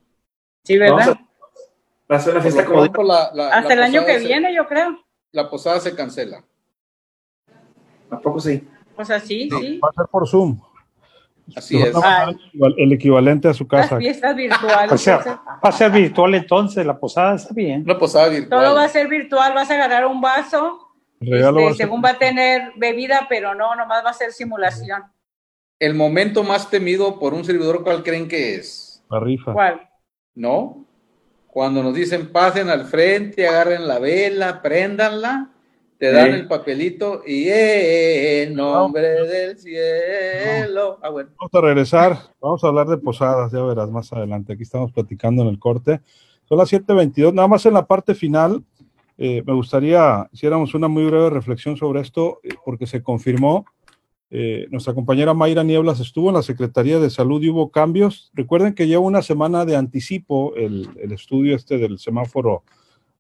Sí, 0.64 0.78
¿verdad? 0.78 0.98
Vamos 0.98 1.18
Va 2.12 2.16
a 2.18 2.20
ser 2.20 2.34
una 2.34 2.42
fiesta 2.44 2.66
como 2.66 2.82
pronto, 2.82 3.04
la- 3.04 3.32
la- 3.34 3.48
Hasta 3.50 3.70
la 3.70 3.74
el 3.74 3.84
año 3.84 4.06
que 4.06 4.20
se- 4.20 4.28
viene, 4.28 4.54
yo 4.54 4.68
creo. 4.68 5.00
La 5.32 5.50
posada 5.50 5.80
se 5.80 5.96
cancela. 5.96 6.44
¿A 8.10 8.20
poco 8.20 8.40
sí? 8.40 8.68
Pues 8.96 9.10
así, 9.10 9.50
sí. 9.50 9.80
Va 9.84 9.90
a 9.90 9.94
ser 9.94 10.06
por 10.12 10.28
Zoom. 10.28 10.60
Así 11.56 11.78
es. 11.80 11.88
el 11.90 11.94
equival- 11.96 12.76
El 12.78 12.94
equivalente 12.94 13.48
a 13.48 13.54
su 13.54 13.68
Las 13.70 13.84
casa. 13.84 13.98
fiestas 13.98 14.36
virtuales. 14.36 14.92
O 14.92 14.98
sea, 14.98 15.18
o 15.18 15.24
sea, 15.24 15.42
va 15.64 15.70
a 15.70 15.72
ser 15.72 15.92
virtual 15.92 16.34
entonces, 16.36 16.86
la 16.86 16.98
posada 16.98 17.36
está 17.36 17.54
bien. 17.54 17.82
Una 17.84 17.98
posada 17.98 18.30
virtual. 18.30 18.64
todo 18.64 18.76
va 18.76 18.84
a 18.84 18.90
ser 18.90 19.08
virtual, 19.08 19.54
vas 19.54 19.70
a 19.70 19.74
agarrar 19.76 20.06
un 20.08 20.22
vaso, 20.22 20.80
regalo 21.20 21.60
este, 21.60 21.66
va 21.66 21.72
a 21.72 21.74
ser 21.74 21.86
según 21.86 22.02
va 22.04 22.10
a 22.12 22.18
tener 22.18 22.72
bebida, 22.78 23.26
pero 23.30 23.54
no, 23.54 23.76
nomás 23.76 24.04
va 24.04 24.10
a 24.10 24.14
ser 24.14 24.32
simulación. 24.32 25.04
El 25.80 25.94
momento 25.94 26.44
más 26.44 26.70
temido 26.70 27.20
por 27.20 27.34
un 27.34 27.44
servidor, 27.44 27.84
¿cuál 27.84 28.04
creen 28.04 28.28
que 28.28 28.56
es? 28.56 28.86
la 29.10 29.20
rifa. 29.20 29.54
¿Cuál? 29.54 29.90
¿No? 30.36 30.86
Cuando 31.48 31.82
nos 31.84 31.94
dicen 31.94 32.32
pasen 32.32 32.70
al 32.70 32.86
frente, 32.86 33.48
agarren 33.48 33.88
la 33.88 34.00
vela, 34.00 34.62
préndanla, 34.62 35.52
te 35.98 36.12
dan 36.12 36.34
el 36.34 36.48
papelito 36.48 37.22
y 37.26 37.48
en 37.48 38.54
nombre 38.54 39.26
del 39.26 39.58
cielo. 39.58 41.00
Ah, 41.02 41.10
bueno. 41.10 41.30
Vamos 41.40 41.54
a 41.54 41.62
regresar, 41.62 42.18
vamos 42.42 42.64
a 42.64 42.68
hablar 42.68 42.88
de 42.88 42.98
posadas, 42.98 43.54
ya 43.54 43.62
verás 43.62 43.90
más 43.90 44.12
adelante. 44.12 44.54
Aquí 44.54 44.64
estamos 44.64 44.92
platicando 44.92 45.44
en 45.44 45.48
el 45.48 45.60
corte. 45.60 46.02
Son 46.50 46.58
las 46.58 46.70
7:22, 46.72 47.34
nada 47.34 47.48
más 47.48 47.66
en 47.66 47.74
la 47.74 47.86
parte 47.86 48.16
final. 48.16 48.62
Eh, 49.18 49.42
me 49.46 49.54
gustaría 49.54 50.28
hiciéramos 50.34 50.74
una 50.74 50.90
muy 50.90 51.06
breve 51.06 51.30
reflexión 51.30 51.78
sobre 51.78 52.02
esto, 52.02 52.42
eh, 52.44 52.50
porque 52.66 52.86
se 52.86 53.02
confirmó. 53.02 53.66
Eh, 54.38 54.68
nuestra 54.70 54.94
compañera 54.94 55.34
Mayra 55.34 55.64
Nieblas 55.64 56.02
estuvo 56.02 56.28
en 56.28 56.36
la 56.36 56.44
Secretaría 56.44 57.00
de 57.00 57.10
Salud 57.10 57.42
y 57.42 57.50
hubo 57.50 57.72
cambios. 57.72 58.32
Recuerden 58.34 58.74
que 58.74 58.86
lleva 58.86 59.02
una 59.02 59.22
semana 59.22 59.64
de 59.64 59.78
anticipo 59.78 60.54
el, 60.58 60.90
estudio 61.10 61.56
este 61.56 61.78
del 61.78 62.00
semáforo 62.00 62.64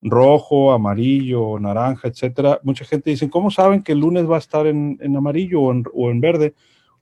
rojo, 0.01 0.73
amarillo, 0.73 1.57
naranja, 1.57 2.09
etcétera. 2.09 2.59
Mucha 2.63 2.83
gente 2.83 3.11
dice, 3.11 3.29
¿cómo 3.29 3.49
saben 3.49 3.81
que 3.81 3.93
el 3.93 3.99
lunes 3.99 4.29
va 4.29 4.35
a 4.35 4.39
estar 4.39 4.67
en, 4.67 4.99
amarillo 5.15 5.61
o 5.61 6.11
en, 6.11 6.19
verde 6.19 6.53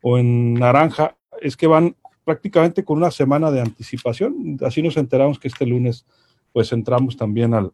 o 0.03 0.19
en 0.19 0.53
naranja? 0.53 1.17
Es 1.41 1.57
que 1.57 1.65
van 1.65 1.95
prácticamente 2.23 2.85
con 2.85 2.97
una 2.97 3.09
semana 3.09 3.49
de 3.49 3.61
anticipación. 3.61 4.59
Así 4.61 4.83
nos 4.83 4.95
enteramos 4.95 5.39
que 5.39 5.47
este 5.47 5.65
lunes 5.65 6.05
pues 6.51 6.71
entramos 6.71 7.17
también 7.17 7.55
al 7.55 7.71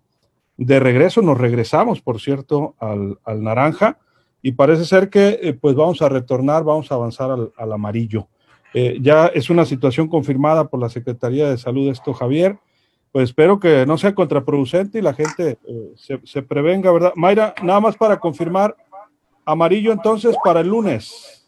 de 0.56 0.80
regreso, 0.80 1.22
nos 1.22 1.38
regresamos, 1.38 2.00
por 2.00 2.22
cierto, 2.22 2.76
al 2.80 3.44
naranja 3.44 4.00
y 4.42 4.54
parece 4.54 4.86
ser 4.86 5.10
que 5.10 5.40
eh, 5.42 5.54
pues 5.54 5.76
vamos 5.76 6.02
a 6.02 6.10
retornar, 6.10 6.64
vamos 6.64 6.92
a 6.92 6.96
avanzar 6.96 7.32
al, 7.32 7.52
al 7.58 7.72
amarillo. 7.72 8.28
Eh, 8.74 8.98
ya 9.02 9.28
es 9.28 9.50
una 9.50 9.66
situación 9.66 10.08
confirmada 10.08 10.68
por 10.68 10.80
la 10.80 10.90
Secretaría 10.90 11.50
de 11.50 11.58
Salud 11.58 11.90
esto, 11.90 12.14
Javier 12.14 12.58
pues 13.12 13.30
espero 13.30 13.60
que 13.60 13.86
no 13.86 13.98
sea 13.98 14.14
contraproducente 14.14 15.00
y 15.00 15.02
la 15.02 15.14
gente 15.14 15.58
eh, 15.68 15.92
se, 15.96 16.20
se, 16.26 16.42
prevenga, 16.44 16.92
¿verdad? 16.92 17.14
Mayra, 17.16 17.56
nada 17.64 17.80
más 17.80 17.98
para 17.98 18.20
confirmar, 18.20 18.76
amarillo 19.46 19.92
entonces 19.92 20.36
para 20.44 20.60
el 20.60 20.68
lunes. 20.68 21.48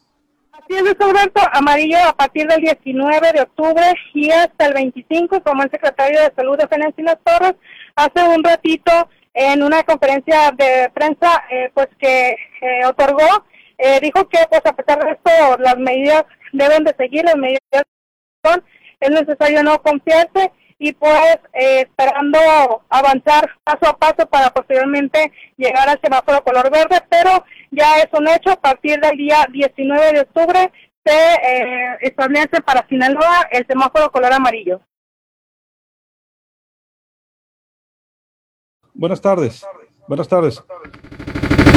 Así 0.52 0.74
es, 0.74 0.98
Roberto, 0.98 1.42
amarillo 1.54 1.98
a 2.08 2.14
partir 2.14 2.48
del 2.48 2.62
19 2.62 3.34
de 3.34 3.42
octubre 3.42 3.84
y 4.14 4.32
hasta 4.32 4.68
el 4.68 4.74
25, 4.74 5.42
como 5.44 5.64
el 5.64 5.70
secretario 5.70 6.22
de 6.22 6.34
Salud 6.36 6.58
de 6.58 7.04
Las 7.04 7.20
Torres 7.24 7.56
hace 7.96 8.28
un 8.28 8.44
ratito 8.44 8.92
en 9.34 9.64
una 9.64 9.84
conferencia 9.84 10.52
de 10.52 10.90
prensa, 10.94 11.44
eh, 11.50 11.72
pues 11.74 11.88
que 12.00 12.36
eh, 12.62 12.86
otorgó, 12.86 13.46
eh, 13.78 14.00
dijo 14.02 14.28
que 14.30 14.40
pues 14.50 14.62
a 14.66 14.74
pesar 14.74 15.04
de 15.04 15.12
esto 15.12 15.58
las 15.60 15.78
medidas 15.78 16.26
deben 16.52 16.84
de 16.84 16.94
seguir, 16.96 17.26
las 17.26 17.38
medidas 17.38 17.84
son, 18.44 18.64
es 19.00 19.10
necesario 19.10 19.64
no 19.64 19.82
confiarse 19.82 20.52
y 20.78 20.94
pues 20.94 21.38
eh, 21.54 21.82
esperando 21.82 22.40
avanzar 22.90 23.52
paso 23.64 23.88
a 23.88 23.98
paso 23.98 24.28
para 24.28 24.50
posteriormente 24.50 25.32
llegar 25.56 25.88
al 25.88 26.02
semáforo 26.02 26.44
color 26.44 26.72
verde, 26.72 27.00
pero 27.08 27.46
ya 27.70 27.98
es 27.98 28.08
un 28.14 28.28
hecho, 28.28 28.50
a 28.50 28.60
partir 28.60 29.00
del 29.00 29.16
día 29.16 29.46
19 29.52 30.14
de 30.14 30.22
octubre 30.22 30.72
se 31.06 31.14
eh, 31.14 31.98
establece 32.02 32.62
para 32.62 32.88
Sinaloa 32.88 33.48
el 33.52 33.66
semáforo 33.68 34.12
color 34.12 34.34
amarillo. 34.34 34.82
Buenas 38.94 39.22
tardes. 39.22 39.66
Buenas 40.08 40.28
tardes. 40.28 40.64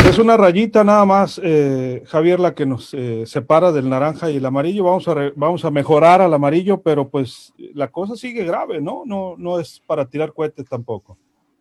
Es 0.09 0.19
una 0.19 0.37
rayita 0.37 0.85
nada 0.85 1.05
más, 1.05 1.41
eh, 1.43 2.03
Javier, 2.07 2.39
la 2.39 2.55
que 2.55 2.67
nos 2.67 2.93
eh, 2.93 3.25
separa 3.27 3.73
del 3.73 3.89
naranja 3.89 4.31
y 4.31 4.37
el 4.37 4.47
amarillo. 4.47 4.85
Vamos 4.85 5.09
a, 5.09 5.15
re, 5.15 5.33
vamos 5.35 5.65
a 5.65 5.71
mejorar 5.71 6.21
al 6.21 6.35
amarillo, 6.35 6.83
pero 6.83 7.09
pues 7.09 7.55
la 7.57 7.89
cosa 7.89 8.15
sigue 8.15 8.45
grave, 8.45 8.81
¿no? 8.81 9.03
No, 9.07 9.35
no 9.39 9.59
es 9.59 9.81
para 9.87 10.07
tirar 10.07 10.33
cohetes 10.33 10.69
tampoco. 10.69 11.17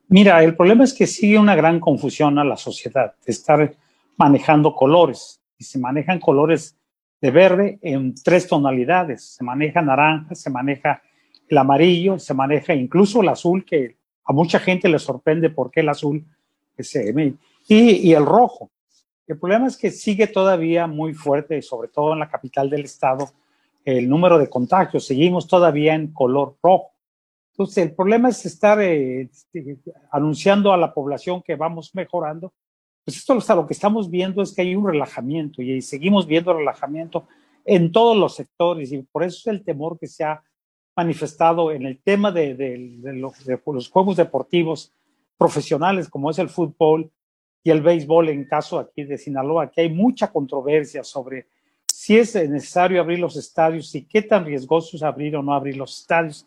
Mira, 0.09 0.43
el 0.43 0.55
problema 0.55 0.83
es 0.83 0.93
que 0.93 1.07
sigue 1.07 1.39
una 1.39 1.55
gran 1.55 1.79
confusión 1.79 2.37
a 2.37 2.43
la 2.43 2.57
sociedad 2.57 3.13
de 3.25 3.31
estar 3.31 3.73
manejando 4.17 4.75
colores. 4.75 5.41
Y 5.57 5.63
se 5.63 5.79
manejan 5.79 6.19
colores 6.19 6.77
de 7.21 7.31
verde 7.31 7.79
en 7.81 8.13
tres 8.15 8.47
tonalidades. 8.47 9.35
Se 9.35 9.43
maneja 9.43 9.81
naranja, 9.81 10.35
se 10.35 10.49
maneja 10.49 11.01
el 11.47 11.57
amarillo, 11.57 12.19
se 12.19 12.33
maneja 12.33 12.73
incluso 12.73 13.21
el 13.21 13.29
azul, 13.29 13.63
que 13.63 13.95
a 14.25 14.33
mucha 14.33 14.59
gente 14.59 14.89
le 14.89 14.99
sorprende 14.99 15.49
por 15.49 15.71
qué 15.71 15.81
el 15.81 15.89
azul 15.89 16.25
se 16.77 17.13
y, 17.67 17.75
y 18.09 18.13
el 18.13 18.25
rojo. 18.25 18.71
El 19.27 19.39
problema 19.39 19.67
es 19.67 19.77
que 19.77 19.91
sigue 19.91 20.27
todavía 20.27 20.87
muy 20.87 21.13
fuerte, 21.13 21.61
sobre 21.61 21.87
todo 21.87 22.13
en 22.13 22.19
la 22.19 22.29
capital 22.29 22.69
del 22.69 22.83
estado, 22.83 23.29
el 23.85 24.09
número 24.09 24.37
de 24.37 24.49
contagios. 24.49 25.05
Seguimos 25.05 25.47
todavía 25.47 25.95
en 25.95 26.11
color 26.11 26.57
rojo. 26.61 26.91
Entonces, 27.51 27.77
el 27.77 27.93
problema 27.93 28.29
es 28.29 28.45
estar 28.45 28.81
eh, 28.81 29.29
anunciando 30.11 30.73
a 30.73 30.77
la 30.77 30.93
población 30.93 31.41
que 31.41 31.55
vamos 31.55 31.93
mejorando. 31.93 32.51
Pues 33.05 33.17
esto 33.17 33.35
lo 33.35 33.67
que 33.67 33.73
estamos 33.73 34.09
viendo 34.09 34.41
es 34.41 34.53
que 34.53 34.61
hay 34.61 34.75
un 34.75 34.87
relajamiento 34.87 35.61
y 35.61 35.81
seguimos 35.81 36.25
viendo 36.25 36.53
relajamiento 36.53 37.27
en 37.65 37.91
todos 37.91 38.17
los 38.17 38.35
sectores 38.35 38.91
y 38.91 39.03
por 39.03 39.23
eso 39.23 39.37
es 39.39 39.47
el 39.47 39.63
temor 39.63 39.99
que 39.99 40.07
se 40.07 40.23
ha 40.23 40.41
manifestado 40.95 41.71
en 41.71 41.85
el 41.85 41.99
tema 41.99 42.31
de, 42.31 42.99
los 43.65 43.89
juegos 43.89 44.17
deportivos 44.17 44.93
profesionales 45.37 46.07
como 46.07 46.29
es 46.29 46.39
el 46.39 46.49
fútbol 46.49 47.11
y 47.63 47.71
el 47.71 47.81
béisbol 47.81 48.29
en 48.29 48.45
caso 48.45 48.77
aquí 48.79 49.03
de 49.03 49.17
Sinaloa, 49.17 49.71
que 49.71 49.81
hay 49.81 49.89
mucha 49.89 50.31
controversia 50.31 51.03
sobre 51.03 51.47
si 51.87 52.17
es 52.17 52.35
necesario 52.35 52.99
abrir 52.99 53.19
los 53.19 53.35
estadios 53.37 53.93
y 53.95 54.03
qué 54.03 54.21
tan 54.21 54.45
riesgoso 54.45 54.97
es 54.97 55.03
abrir 55.03 55.35
o 55.37 55.43
no 55.43 55.53
abrir 55.53 55.77
los 55.77 55.99
estadios, 55.99 56.45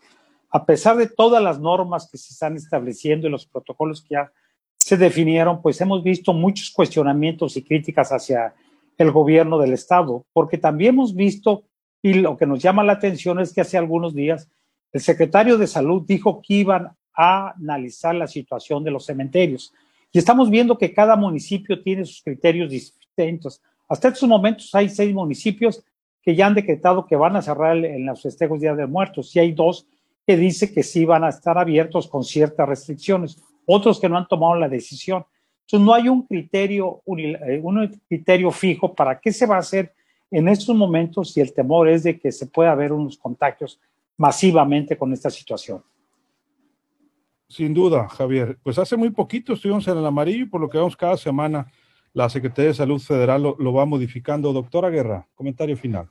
a 0.51 0.65
pesar 0.65 0.97
de 0.97 1.09
todas 1.09 1.43
las 1.43 1.59
normas 1.59 2.09
que 2.11 2.19
se 2.19 2.33
están 2.33 2.57
estableciendo 2.57 3.27
y 3.27 3.31
los 3.31 3.47
protocolos 3.47 4.03
que 4.03 4.15
ya 4.15 4.33
se 4.79 4.97
definieron, 4.97 5.63
pues 5.63 5.81
hemos 5.81 6.03
visto 6.03 6.33
muchos 6.33 6.71
cuestionamientos 6.71 7.57
y 7.57 7.63
críticas 7.63 8.13
hacia 8.13 8.55
el 8.99 9.11
gobierno 9.11 9.59
del 9.59 9.73
estado, 9.73 10.25
porque 10.33 10.59
también 10.59 10.95
hemos 10.95 11.15
visto, 11.15 11.65
y 12.07 12.14
lo 12.14 12.37
que 12.37 12.47
nos 12.47 12.62
llama 12.62 12.85
la 12.85 12.92
atención 12.92 13.40
es 13.40 13.53
que 13.53 13.62
hace 13.62 13.77
algunos 13.77 14.14
días 14.14 14.49
el 14.92 15.01
secretario 15.01 15.59
de 15.59 15.66
salud 15.66 16.05
dijo 16.07 16.40
que 16.40 16.55
iban 16.55 16.92
a 17.12 17.51
analizar 17.51 18.14
la 18.14 18.29
situación 18.29 18.85
de 18.85 18.92
los 18.92 19.07
cementerios. 19.07 19.75
Y 20.12 20.19
estamos 20.19 20.49
viendo 20.49 20.79
que 20.79 20.95
cada 20.95 21.16
municipio 21.16 21.83
tiene 21.83 22.05
sus 22.05 22.23
criterios 22.23 22.71
distintos. 22.71 23.61
Hasta 23.88 24.07
estos 24.07 24.29
momentos 24.29 24.73
hay 24.73 24.88
seis 24.88 25.12
municipios 25.12 25.83
que 26.23 26.37
ya 26.37 26.47
han 26.47 26.55
decretado 26.55 27.07
que 27.07 27.16
van 27.16 27.35
a 27.35 27.42
cerrar 27.42 27.77
en 27.77 28.07
los 28.07 28.23
festejos 28.23 28.61
Día 28.61 28.77
de 28.77 28.87
Muertos 28.87 29.35
y 29.35 29.40
hay 29.40 29.51
dos 29.51 29.88
que 30.25 30.37
dice 30.37 30.73
que 30.73 30.85
sí 30.85 31.05
van 31.05 31.25
a 31.25 31.31
estar 31.31 31.59
abiertos 31.59 32.07
con 32.07 32.23
ciertas 32.23 32.69
restricciones, 32.69 33.42
otros 33.64 33.99
que 33.99 34.09
no 34.09 34.16
han 34.16 34.29
tomado 34.29 34.55
la 34.55 34.69
decisión. 34.69 35.25
Entonces 35.62 35.85
no 35.85 35.92
hay 35.92 36.09
un 36.09 36.23
criterio, 36.23 37.03
eh, 37.19 37.61
un 37.61 38.01
criterio 38.09 38.53
fijo 38.53 38.95
para 38.95 39.19
qué 39.19 39.33
se 39.33 39.45
va 39.45 39.57
a 39.57 39.59
hacer 39.59 39.92
en 40.31 40.49
estos 40.49 40.75
momentos 40.75 41.37
y 41.37 41.41
el 41.41 41.53
temor 41.53 41.89
es 41.89 42.03
de 42.03 42.19
que 42.19 42.33
se 42.33 42.47
pueda 42.47 42.73
haber 42.73 42.93
unos 42.93 43.17
contagios 43.17 43.81
masivamente 44.17 44.97
con 44.97 45.12
esta 45.12 45.31
situación. 45.31 45.83
Sin 47.49 47.73
duda, 47.73 48.09
Javier. 48.09 48.59
Pues 48.62 48.79
hace 48.79 48.97
muy 48.97 49.11
poquito 49.11 49.53
estuvimos 49.53 49.87
en 49.87 49.99
el 49.99 50.07
amarillo 50.07 50.45
y 50.45 50.49
por 50.49 50.61
lo 50.61 50.69
que 50.69 50.79
vemos 50.79 50.97
cada 50.97 51.17
semana 51.17 51.71
la 52.12 52.29
Secretaría 52.29 52.71
de 52.71 52.75
Salud 52.75 53.01
Federal 53.01 53.43
lo, 53.43 53.57
lo, 53.59 53.73
va 53.73 53.85
modificando. 53.85 54.53
Doctora 54.53 54.91
Guerra, 54.91 55.27
comentario 55.35 55.77
final. 55.77 56.09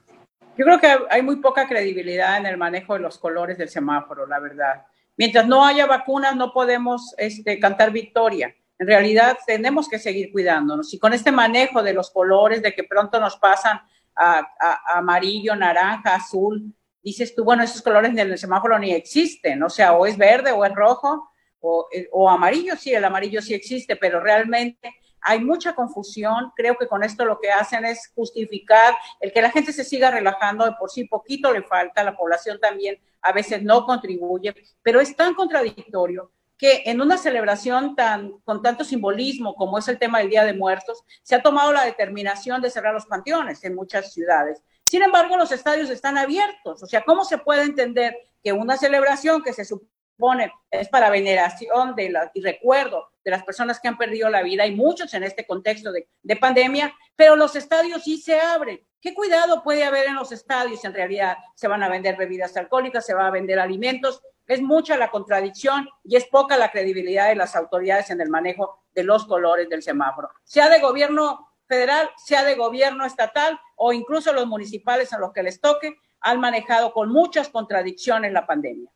Yo 0.57 0.63
creo 0.63 0.79
que 0.79 0.87
hay 1.09 1.21
muy 1.21 1.37
poca 1.37 1.67
credibilidad 1.67 2.37
en 2.37 2.45
el 2.45 2.57
manejo 2.57 2.93
de 2.93 3.01
los 3.01 3.17
colores 3.17 3.57
del 3.57 3.67
semáforo, 3.67 4.25
la 4.25 4.39
verdad. 4.39 4.85
Mientras 5.17 5.47
no 5.47 5.65
haya 5.65 5.85
vacunas, 5.85 6.35
no 6.35 6.53
podemos 6.53 7.13
este, 7.17 7.59
cantar 7.59 7.91
victoria. 7.91 8.55
En 8.77 8.87
realidad, 8.87 9.37
tenemos 9.45 9.89
que 9.89 9.99
seguir 9.99 10.31
cuidándonos. 10.31 10.93
Y 10.93 10.99
con 10.99 11.13
este 11.13 11.31
manejo 11.31 11.81
de 11.81 11.93
los 11.93 12.11
colores, 12.11 12.61
de 12.61 12.73
que 12.73 12.83
pronto 12.83 13.19
nos 13.19 13.37
pasan 13.37 13.81
a, 14.15 14.97
amarillo, 14.97 15.55
naranja, 15.55 16.15
azul, 16.15 16.73
dices 17.01 17.35
tú, 17.35 17.43
bueno, 17.43 17.63
esos 17.63 17.81
colores 17.81 18.11
en 18.11 18.19
el 18.19 18.37
semáforo 18.37 18.79
ni 18.79 18.91
existen, 18.91 19.61
o 19.63 19.69
sea, 19.69 19.93
o 19.93 20.05
es 20.05 20.17
verde 20.17 20.51
o 20.51 20.65
es 20.65 20.73
rojo 20.73 21.29
o, 21.59 21.87
o, 22.11 22.29
amarillo, 22.29 22.75
sí, 22.75 22.93
el 22.93 23.03
amarillo 23.03 23.41
sí 23.41 23.53
existe, 23.53 23.95
pero 23.95 24.19
realmente 24.19 24.93
hay 25.21 25.39
mucha 25.39 25.73
confusión. 25.73 26.51
Creo 26.55 26.77
que 26.77 26.87
con 26.87 27.03
esto 27.03 27.25
lo 27.25 27.39
que 27.39 27.51
hacen 27.51 27.83
es 27.85 28.11
justificar 28.13 28.95
el 29.19 29.33
que 29.33 29.41
la 29.41 29.49
gente 29.49 29.73
se 29.73 29.83
siga 29.83 30.11
relajando, 30.11 30.65
de 30.65 30.73
por 30.73 30.91
sí 30.91 31.05
poquito 31.05 31.51
le 31.51 31.63
falta, 31.63 32.03
la 32.03 32.15
población 32.15 32.59
también 32.59 32.99
a 33.21 33.31
veces 33.31 33.63
no 33.63 33.85
contribuye, 33.85 34.53
pero 34.83 35.01
es 35.01 35.15
tan 35.15 35.33
contradictorio 35.33 36.31
que 36.57 36.83
en 36.85 37.01
una 37.01 37.17
celebración 37.17 37.95
tan 37.95 38.39
con 38.43 38.61
tanto 38.61 38.83
simbolismo 38.83 39.55
como 39.55 39.77
es 39.77 39.87
el 39.87 39.99
tema 39.99 40.19
del 40.19 40.29
Día 40.29 40.45
de 40.45 40.53
Muertos, 40.53 41.03
se 41.23 41.35
ha 41.35 41.41
tomado 41.41 41.73
la 41.73 41.85
determinación 41.85 42.61
de 42.61 42.69
cerrar 42.69 42.93
los 42.93 43.05
panteones 43.05 43.63
en 43.63 43.75
muchas 43.75 44.13
ciudades. 44.13 44.63
Sin 44.85 45.03
embargo, 45.03 45.37
los 45.37 45.51
estadios 45.51 45.89
están 45.89 46.17
abiertos. 46.17 46.81
O 46.81 46.85
sea, 46.85 47.01
¿cómo 47.03 47.25
se 47.25 47.39
puede 47.39 47.63
entender 47.63 48.15
que 48.43 48.53
una 48.53 48.77
celebración 48.77 49.43
que 49.43 49.51
se 49.51 49.65
supone 49.65 50.51
es 50.71 50.87
para 50.89 51.09
veneración 51.09 51.95
de 51.95 52.09
la, 52.09 52.31
y 52.33 52.41
recuerdo 52.41 53.09
de 53.23 53.31
las 53.31 53.43
personas 53.43 53.79
que 53.79 53.87
han 53.87 53.97
perdido 53.97 54.29
la 54.29 54.43
vida, 54.43 54.65
y 54.65 54.75
muchos 54.75 55.13
en 55.13 55.23
este 55.23 55.45
contexto 55.45 55.91
de, 55.91 56.07
de 56.21 56.35
pandemia, 56.35 56.93
pero 57.15 57.35
los 57.35 57.55
estadios 57.55 58.03
sí 58.03 58.17
se 58.17 58.39
abren? 58.39 58.79
¿Qué 59.01 59.13
cuidado 59.13 59.61
puede 59.61 59.83
haber 59.83 60.07
en 60.07 60.15
los 60.15 60.31
estadios? 60.31 60.83
En 60.85 60.93
realidad 60.93 61.37
se 61.55 61.67
van 61.67 61.83
a 61.83 61.89
vender 61.89 62.15
bebidas 62.15 62.55
alcohólicas, 62.57 63.05
se 63.05 63.13
va 63.13 63.27
a 63.27 63.31
vender 63.31 63.59
alimentos. 63.59 64.21
Es 64.47 64.61
mucha 64.61 64.97
la 64.97 65.09
contradicción 65.09 65.87
y 66.03 66.15
es 66.15 66.25
poca 66.25 66.57
la 66.57 66.71
credibilidad 66.71 67.29
de 67.29 67.35
las 67.35 67.55
autoridades 67.55 68.09
en 68.11 68.21
el 68.21 68.29
manejo 68.29 68.83
de 68.93 69.03
los 69.03 69.25
colores 69.25 69.69
del 69.69 69.81
semáforo, 69.81 70.29
sea 70.43 70.69
de 70.69 70.79
gobierno 70.79 71.47
federal, 71.67 72.09
sea 72.17 72.43
de 72.43 72.55
gobierno 72.55 73.05
estatal 73.05 73.59
o 73.75 73.91
incluso 73.91 74.31
los 74.33 74.47
municipales 74.47 75.13
a 75.13 75.19
los 75.19 75.33
que 75.33 75.43
les 75.43 75.59
toque, 75.59 75.97
han 76.21 76.39
manejado 76.39 76.93
con 76.93 77.11
muchas 77.11 77.49
contradicciones 77.49 78.31
la 78.31 78.45
pandemia. 78.45 78.89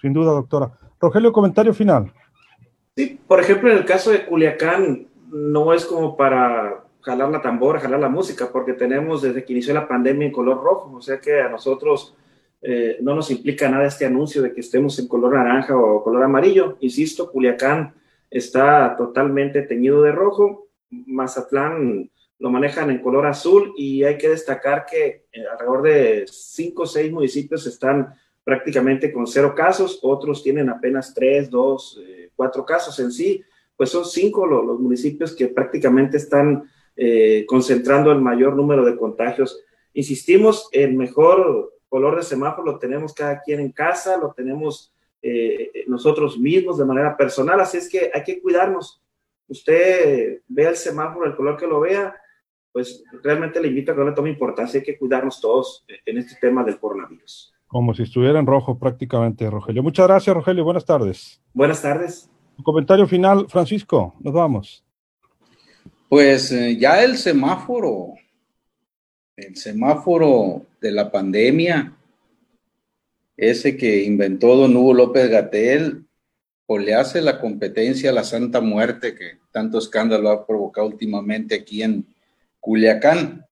Sin 0.00 0.12
duda, 0.12 0.32
doctora. 0.32 0.72
Rogelio, 1.00 1.32
comentario 1.32 1.72
final. 1.74 2.12
Sí, 2.96 3.20
por 3.26 3.40
ejemplo, 3.40 3.70
en 3.70 3.78
el 3.78 3.84
caso 3.84 4.10
de 4.10 4.26
Culiacán, 4.26 5.08
no 5.30 5.72
es 5.72 5.84
como 5.86 6.16
para 6.16 6.84
jalar 7.00 7.30
la 7.30 7.40
tambora, 7.40 7.80
jalar 7.80 8.00
la 8.00 8.08
música, 8.08 8.50
porque 8.52 8.72
tenemos 8.72 9.22
desde 9.22 9.44
que 9.44 9.52
inició 9.52 9.74
la 9.74 9.88
pandemia 9.88 10.26
en 10.26 10.32
color 10.32 10.62
rojo, 10.62 10.96
o 10.96 11.00
sea 11.00 11.20
que 11.20 11.40
a 11.40 11.48
nosotros 11.48 12.16
eh, 12.60 12.98
no 13.00 13.14
nos 13.14 13.30
implica 13.30 13.68
nada 13.68 13.86
este 13.86 14.04
anuncio 14.04 14.42
de 14.42 14.52
que 14.52 14.60
estemos 14.60 14.98
en 14.98 15.06
color 15.06 15.34
naranja 15.34 15.76
o 15.76 16.02
color 16.02 16.24
amarillo. 16.24 16.76
Insisto, 16.80 17.30
Culiacán 17.30 17.94
está 18.30 18.96
totalmente 18.96 19.62
teñido 19.62 20.02
de 20.02 20.12
rojo, 20.12 20.68
Mazatlán 20.90 22.10
lo 22.40 22.50
manejan 22.50 22.90
en 22.90 23.00
color 23.00 23.26
azul 23.26 23.72
y 23.76 24.04
hay 24.04 24.16
que 24.16 24.28
destacar 24.28 24.86
que 24.86 25.26
eh, 25.32 25.44
alrededor 25.50 25.82
de 25.82 26.24
cinco 26.28 26.82
o 26.84 26.86
seis 26.86 27.10
municipios 27.12 27.66
están 27.66 28.14
prácticamente 28.44 29.12
con 29.12 29.26
cero 29.26 29.54
casos, 29.54 29.98
otros 30.02 30.42
tienen 30.42 30.68
apenas 30.68 31.12
tres, 31.14 31.50
dos, 31.50 32.00
eh, 32.04 32.30
cuatro 32.34 32.64
casos 32.64 32.98
en 33.00 33.12
sí, 33.12 33.42
pues 33.76 33.90
son 33.90 34.04
cinco 34.04 34.46
los, 34.46 34.80
municipios 34.80 35.34
que 35.34 35.48
prácticamente 35.48 36.16
están 36.16 36.64
concentrando 37.46 38.10
el 38.10 38.20
mayor 38.20 38.56
número 38.56 38.84
de 38.84 38.96
contagios. 38.96 39.62
Insistimos, 39.94 40.68
el 40.72 40.94
mejor 40.94 41.77
color 41.88 42.16
de 42.16 42.22
semáforo 42.22 42.72
lo 42.72 42.78
tenemos 42.78 43.14
cada 43.14 43.40
quien 43.40 43.60
en 43.60 43.72
casa, 43.72 44.16
lo 44.16 44.32
tenemos 44.32 44.92
nosotros 45.88 46.38
mismos 46.38 46.78
de 46.78 46.84
manera 46.84 47.16
personal, 47.16 47.60
así 47.60 47.78
es 47.78 47.88
que 47.88 48.10
hay 48.14 48.22
que 48.22 48.40
cuidarnos. 48.40 49.02
Usted 49.48 50.42
vea 50.46 50.70
el 50.70 50.76
semáforo, 50.76 51.26
el 51.26 51.34
color 51.34 51.56
que 51.56 51.66
lo 51.66 51.80
vea, 51.80 52.14
pues 52.72 53.02
realmente 53.22 53.60
le 53.60 53.68
invito 53.68 53.90
a 53.90 53.94
que 53.94 54.00
no 54.00 54.08
le 54.08 54.14
tome 54.14 54.30
importancia, 54.30 54.78
hay 54.78 54.84
que 54.84 54.96
cuidarnos 54.96 55.40
todos 55.40 55.84
en 56.06 56.18
este 56.18 56.36
tema 56.40 56.62
del 56.62 56.78
coronavirus. 56.78 57.52
Como 57.66 57.92
si 57.92 58.02
estuviera 58.02 58.38
en 58.38 58.46
rojo 58.46 58.78
prácticamente, 58.78 59.48
Rogelio. 59.50 59.82
Muchas 59.82 60.06
gracias, 60.06 60.34
Rogelio. 60.34 60.64
Buenas 60.64 60.86
tardes. 60.86 61.42
Buenas 61.52 61.82
tardes. 61.82 62.30
Un 62.56 62.64
comentario 62.64 63.06
final, 63.06 63.46
Francisco. 63.48 64.14
Nos 64.20 64.32
vamos. 64.32 64.84
Pues 66.08 66.50
eh, 66.50 66.78
ya 66.78 67.02
el 67.04 67.18
semáforo, 67.18 68.14
el 69.38 69.56
semáforo 69.56 70.66
de 70.80 70.92
la 70.92 71.10
pandemia, 71.10 71.96
ese 73.36 73.76
que 73.76 74.02
inventó 74.02 74.56
don 74.56 74.76
Hugo 74.76 74.94
López 74.94 75.30
Gatel, 75.30 76.04
o 76.66 76.78
le 76.78 76.94
hace 76.94 77.22
la 77.22 77.40
competencia 77.40 78.10
a 78.10 78.12
la 78.12 78.24
Santa 78.24 78.60
Muerte 78.60 79.14
que 79.14 79.38
tanto 79.50 79.78
escándalo 79.78 80.28
ha 80.28 80.46
provocado 80.46 80.86
últimamente 80.86 81.54
aquí 81.54 81.82
en, 81.82 82.04
Culiacán. 82.60 83.46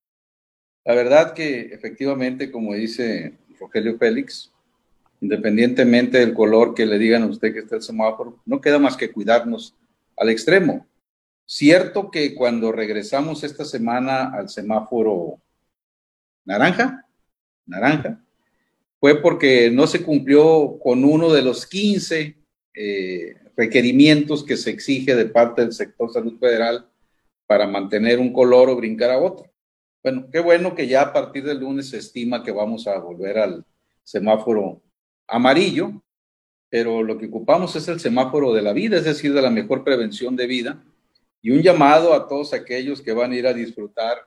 La 0.85 0.93
verdad 0.93 1.33
que 1.33 1.61
efectivamente, 1.73 2.51
como 2.51 2.73
dice 2.73 3.33
Rogelio 3.59 3.97
Félix, 3.97 4.51
independientemente 5.21 6.19
del 6.19 6.33
color 6.33 6.75
que 6.75 6.85
le 6.85 6.99
digan 6.99 7.23
a 7.23 7.27
usted 7.27 7.53
que 7.53 7.59
está 7.59 7.77
el 7.77 7.81
semáforo, 7.81 8.39
no 8.45 8.61
queda 8.61 8.79
más 8.79 8.95
que 8.95 9.11
cuidarnos 9.11 9.75
al 10.15 10.29
extremo. 10.29 10.85
Cierto 11.45 12.11
que 12.11 12.35
cuando 12.35 12.71
regresamos 12.71 13.43
esta 13.43 13.65
semana 13.65 14.31
al 14.33 14.49
semáforo 14.49 15.39
naranja, 16.47 17.05
naranja, 17.65 18.23
fue 18.99 19.21
porque 19.21 19.69
no 19.69 19.85
se 19.85 20.01
cumplió 20.01 20.79
con 20.81 21.03
uno 21.03 21.31
de 21.31 21.41
los 21.43 21.67
15 21.67 22.35
eh, 22.73 23.35
requerimientos 23.55 24.43
que 24.43 24.57
se 24.57 24.71
exige 24.71 25.15
de 25.15 25.25
parte 25.25 25.61
del 25.61 25.73
sector 25.73 26.11
salud 26.11 26.39
federal 26.39 26.89
para 27.45 27.67
mantener 27.67 28.19
un 28.19 28.31
color 28.31 28.69
o 28.69 28.75
brincar 28.75 29.11
a 29.11 29.19
otro. 29.19 29.51
Bueno, 30.01 30.27
qué 30.31 30.39
bueno 30.39 30.73
que 30.73 30.87
ya 30.87 31.01
a 31.01 31.13
partir 31.13 31.43
del 31.43 31.59
lunes 31.59 31.89
se 31.89 31.97
estima 31.97 32.43
que 32.43 32.51
vamos 32.51 32.87
a 32.87 32.97
volver 32.97 33.37
al 33.37 33.65
semáforo 34.03 34.81
amarillo, 35.27 36.01
pero 36.69 37.03
lo 37.03 37.17
que 37.17 37.27
ocupamos 37.27 37.75
es 37.75 37.87
el 37.89 37.99
semáforo 37.99 38.53
de 38.53 38.61
la 38.61 38.73
vida, 38.73 38.97
es 38.97 39.03
decir, 39.03 39.33
de 39.33 39.41
la 39.41 39.49
mejor 39.49 39.83
prevención 39.83 40.35
de 40.35 40.47
vida, 40.47 40.83
y 41.41 41.51
un 41.51 41.61
llamado 41.61 42.13
a 42.13 42.27
todos 42.27 42.53
aquellos 42.53 43.01
que 43.01 43.13
van 43.13 43.31
a 43.31 43.35
ir 43.35 43.47
a 43.47 43.53
disfrutar 43.53 44.17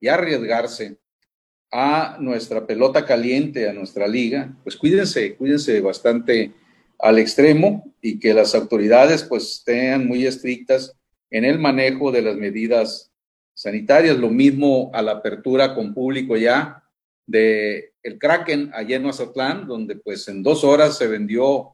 y 0.00 0.08
arriesgarse 0.08 0.98
a 1.70 2.16
nuestra 2.20 2.66
pelota 2.66 3.04
caliente, 3.04 3.68
a 3.68 3.72
nuestra 3.72 4.06
liga, 4.06 4.56
pues 4.62 4.76
cuídense, 4.76 5.36
cuídense 5.36 5.80
bastante 5.80 6.52
al 6.98 7.18
extremo 7.18 7.92
y 8.00 8.18
que 8.18 8.32
las 8.32 8.54
autoridades 8.54 9.24
pues 9.24 9.58
estén 9.58 10.06
muy 10.06 10.26
estrictas 10.26 10.96
en 11.30 11.44
el 11.44 11.58
manejo 11.58 12.12
de 12.12 12.22
las 12.22 12.36
medidas 12.36 13.12
sanitarias. 13.54 14.16
Lo 14.18 14.30
mismo 14.30 14.90
a 14.94 15.02
la 15.02 15.12
apertura 15.12 15.74
con 15.74 15.92
público 15.92 16.36
ya 16.36 16.82
de 17.26 17.92
el 18.02 18.18
Kraken 18.18 18.70
allá 18.72 18.96
en 18.96 19.02
Mazatlán, 19.02 19.66
donde 19.66 19.96
pues 19.96 20.28
en 20.28 20.42
dos 20.42 20.62
horas 20.62 20.96
se 20.96 21.08
vendió 21.08 21.72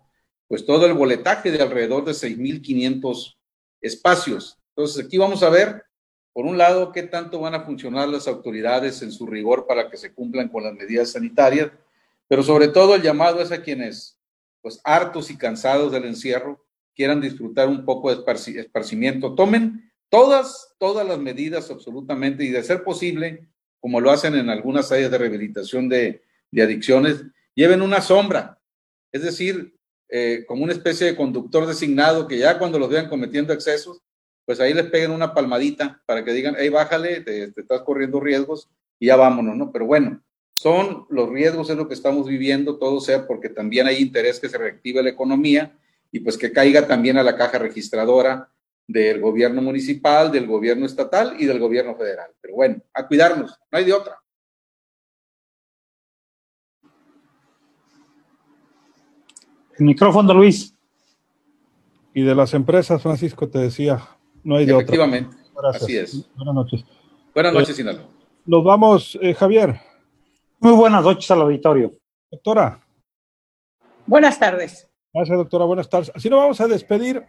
pues 0.48 0.64
todo 0.64 0.86
el 0.86 0.94
boletaje 0.94 1.50
de 1.50 1.62
alrededor 1.62 2.04
de 2.04 2.12
6.500 2.12 3.36
espacios. 3.80 4.58
Entonces 4.74 5.04
aquí 5.04 5.18
vamos 5.18 5.42
a 5.42 5.50
ver, 5.50 5.84
por 6.32 6.46
un 6.46 6.56
lado, 6.56 6.92
qué 6.92 7.02
tanto 7.02 7.40
van 7.40 7.54
a 7.54 7.64
funcionar 7.64 8.08
las 8.08 8.26
autoridades 8.26 9.02
en 9.02 9.12
su 9.12 9.26
rigor 9.26 9.66
para 9.66 9.90
que 9.90 9.96
se 9.96 10.12
cumplan 10.14 10.48
con 10.48 10.64
las 10.64 10.74
medidas 10.74 11.12
sanitarias, 11.12 11.70
pero 12.26 12.42
sobre 12.42 12.68
todo 12.68 12.94
el 12.94 13.02
llamado 13.02 13.42
es 13.42 13.52
a 13.52 13.62
quienes, 13.62 14.18
pues 14.62 14.80
hartos 14.84 15.30
y 15.30 15.36
cansados 15.36 15.92
del 15.92 16.06
encierro, 16.06 16.64
quieran 16.94 17.20
disfrutar 17.20 17.68
un 17.68 17.84
poco 17.84 18.14
de 18.14 18.22
esparcimiento, 18.60 19.34
tomen 19.34 19.92
todas, 20.08 20.74
todas 20.78 21.06
las 21.06 21.18
medidas 21.18 21.70
absolutamente 21.70 22.44
y 22.44 22.50
de 22.50 22.62
ser 22.62 22.82
posible, 22.84 23.48
como 23.80 24.00
lo 24.00 24.10
hacen 24.10 24.34
en 24.34 24.48
algunas 24.48 24.92
áreas 24.92 25.10
de 25.10 25.18
rehabilitación 25.18 25.88
de, 25.88 26.22
adicciones, 26.52 27.24
lleven 27.54 27.82
una 27.82 28.00
sombra, 28.00 28.58
es 29.10 29.22
decir, 29.22 29.74
eh, 30.08 30.44
como 30.46 30.64
una 30.64 30.74
especie 30.74 31.06
de 31.06 31.16
conductor 31.16 31.66
designado 31.66 32.28
que 32.28 32.38
ya 32.38 32.58
cuando 32.58 32.78
los 32.78 32.90
vean 32.90 33.08
cometiendo 33.08 33.54
excesos, 33.54 34.02
pues 34.44 34.60
ahí 34.60 34.74
les 34.74 34.86
peguen 34.86 35.10
una 35.10 35.34
palmadita 35.34 36.02
para 36.06 36.24
que 36.24 36.32
digan, 36.32 36.56
hey, 36.58 36.68
bájale, 36.68 37.20
te, 37.20 37.44
estás 37.44 37.82
corriendo 37.82 38.20
riesgos 38.20 38.68
y 38.98 39.06
ya 39.06 39.16
vámonos, 39.16 39.56
¿no? 39.56 39.70
Pero 39.72 39.86
bueno, 39.86 40.22
son 40.52 41.06
los 41.10 41.28
riesgos, 41.28 41.70
es 41.70 41.76
lo 41.76 41.88
que 41.88 41.94
estamos 41.94 42.26
viviendo, 42.26 42.78
todo 42.78 43.00
sea 43.00 43.26
porque 43.26 43.48
también 43.48 43.86
hay 43.86 43.96
interés 43.96 44.40
que 44.40 44.48
se 44.48 44.58
reactive 44.58 45.02
la 45.02 45.10
economía 45.10 45.78
y 46.10 46.20
pues 46.20 46.36
que 46.36 46.52
caiga 46.52 46.86
también 46.86 47.18
a 47.18 47.22
la 47.22 47.36
caja 47.36 47.58
registradora 47.58 48.50
del 48.86 49.20
gobierno 49.20 49.62
municipal, 49.62 50.30
del 50.30 50.46
gobierno 50.46 50.86
estatal 50.86 51.36
y 51.38 51.46
del 51.46 51.58
gobierno 51.58 51.96
federal. 51.96 52.30
Pero 52.40 52.54
bueno, 52.54 52.82
a 52.92 53.06
cuidarnos, 53.06 53.58
no 53.70 53.78
hay 53.78 53.84
de 53.84 53.92
otra. 53.92 54.18
El 59.78 59.86
micrófono, 59.86 60.34
Luis. 60.34 60.74
Y 62.14 62.22
de 62.22 62.34
las 62.34 62.52
empresas, 62.52 63.02
Francisco, 63.02 63.48
te 63.48 63.58
decía, 63.58 64.06
no 64.44 64.56
hay 64.56 64.66
de 64.66 64.72
otra. 64.72 64.84
Efectivamente, 64.84 65.36
así 65.74 65.96
es. 65.96 66.28
Buenas 66.36 66.54
noches. 66.54 66.84
Buenas 67.34 67.54
noches, 67.54 67.76
Sinaloa. 67.76 68.06
Nos 68.44 68.64
vamos, 68.64 69.18
eh, 69.22 69.34
Javier. 69.34 69.80
Muy 70.58 70.72
buenas 70.72 71.02
noches 71.02 71.30
al 71.30 71.42
auditorio. 71.42 71.92
Doctora. 72.30 72.80
Buenas 74.06 74.38
tardes. 74.38 74.88
Gracias, 75.12 75.36
doctora. 75.36 75.64
Buenas 75.64 75.88
tardes. 75.88 76.12
Así 76.14 76.28
nos 76.28 76.40
vamos 76.40 76.60
a 76.60 76.66
despedir. 76.66 77.24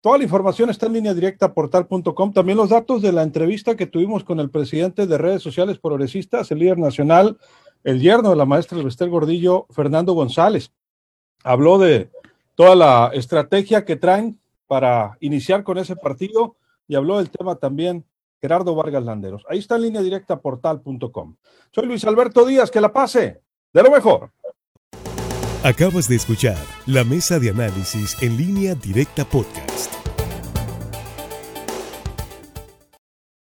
Toda 0.00 0.18
la 0.18 0.24
información 0.24 0.70
está 0.70 0.86
en 0.86 0.92
línea 0.92 1.12
directa 1.12 1.52
portal.com. 1.52 2.32
También 2.32 2.56
los 2.56 2.70
datos 2.70 3.02
de 3.02 3.12
la 3.12 3.22
entrevista 3.22 3.76
que 3.76 3.86
tuvimos 3.86 4.24
con 4.24 4.38
el 4.38 4.50
presidente 4.50 5.06
de 5.06 5.18
redes 5.18 5.42
sociales 5.42 5.78
progresistas, 5.78 6.50
el 6.50 6.60
líder 6.60 6.78
nacional, 6.78 7.38
el 7.82 8.00
yerno 8.00 8.30
de 8.30 8.36
la 8.36 8.44
maestra 8.44 8.78
Elvester 8.78 9.08
Gordillo, 9.08 9.66
Fernando 9.70 10.12
González. 10.12 10.72
Habló 11.42 11.78
de 11.78 12.10
toda 12.54 12.76
la 12.76 13.10
estrategia 13.12 13.84
que 13.84 13.96
traen 13.96 14.40
para 14.68 15.16
iniciar 15.18 15.64
con 15.64 15.78
ese 15.78 15.96
partido 15.96 16.56
y 16.86 16.94
habló 16.94 17.18
del 17.18 17.30
tema 17.30 17.56
también 17.56 18.04
Gerardo 18.40 18.74
Vargas 18.76 19.04
Landeros. 19.04 19.44
Ahí 19.48 19.58
está 19.58 19.76
en 19.76 19.82
línea 19.82 20.02
directa 20.02 20.40
portal.com. 20.40 21.36
Soy 21.72 21.86
Luis 21.86 22.04
Alberto 22.04 22.46
Díaz, 22.46 22.70
que 22.70 22.80
la 22.80 22.92
pase 22.92 23.40
de 23.72 23.82
lo 23.82 23.90
mejor. 23.90 24.30
Acabas 25.64 26.08
de 26.08 26.14
escuchar 26.14 26.58
la 26.86 27.02
mesa 27.02 27.40
de 27.40 27.50
análisis 27.50 28.16
en 28.22 28.36
línea 28.36 28.76
directa 28.76 29.24
podcast. 29.24 29.97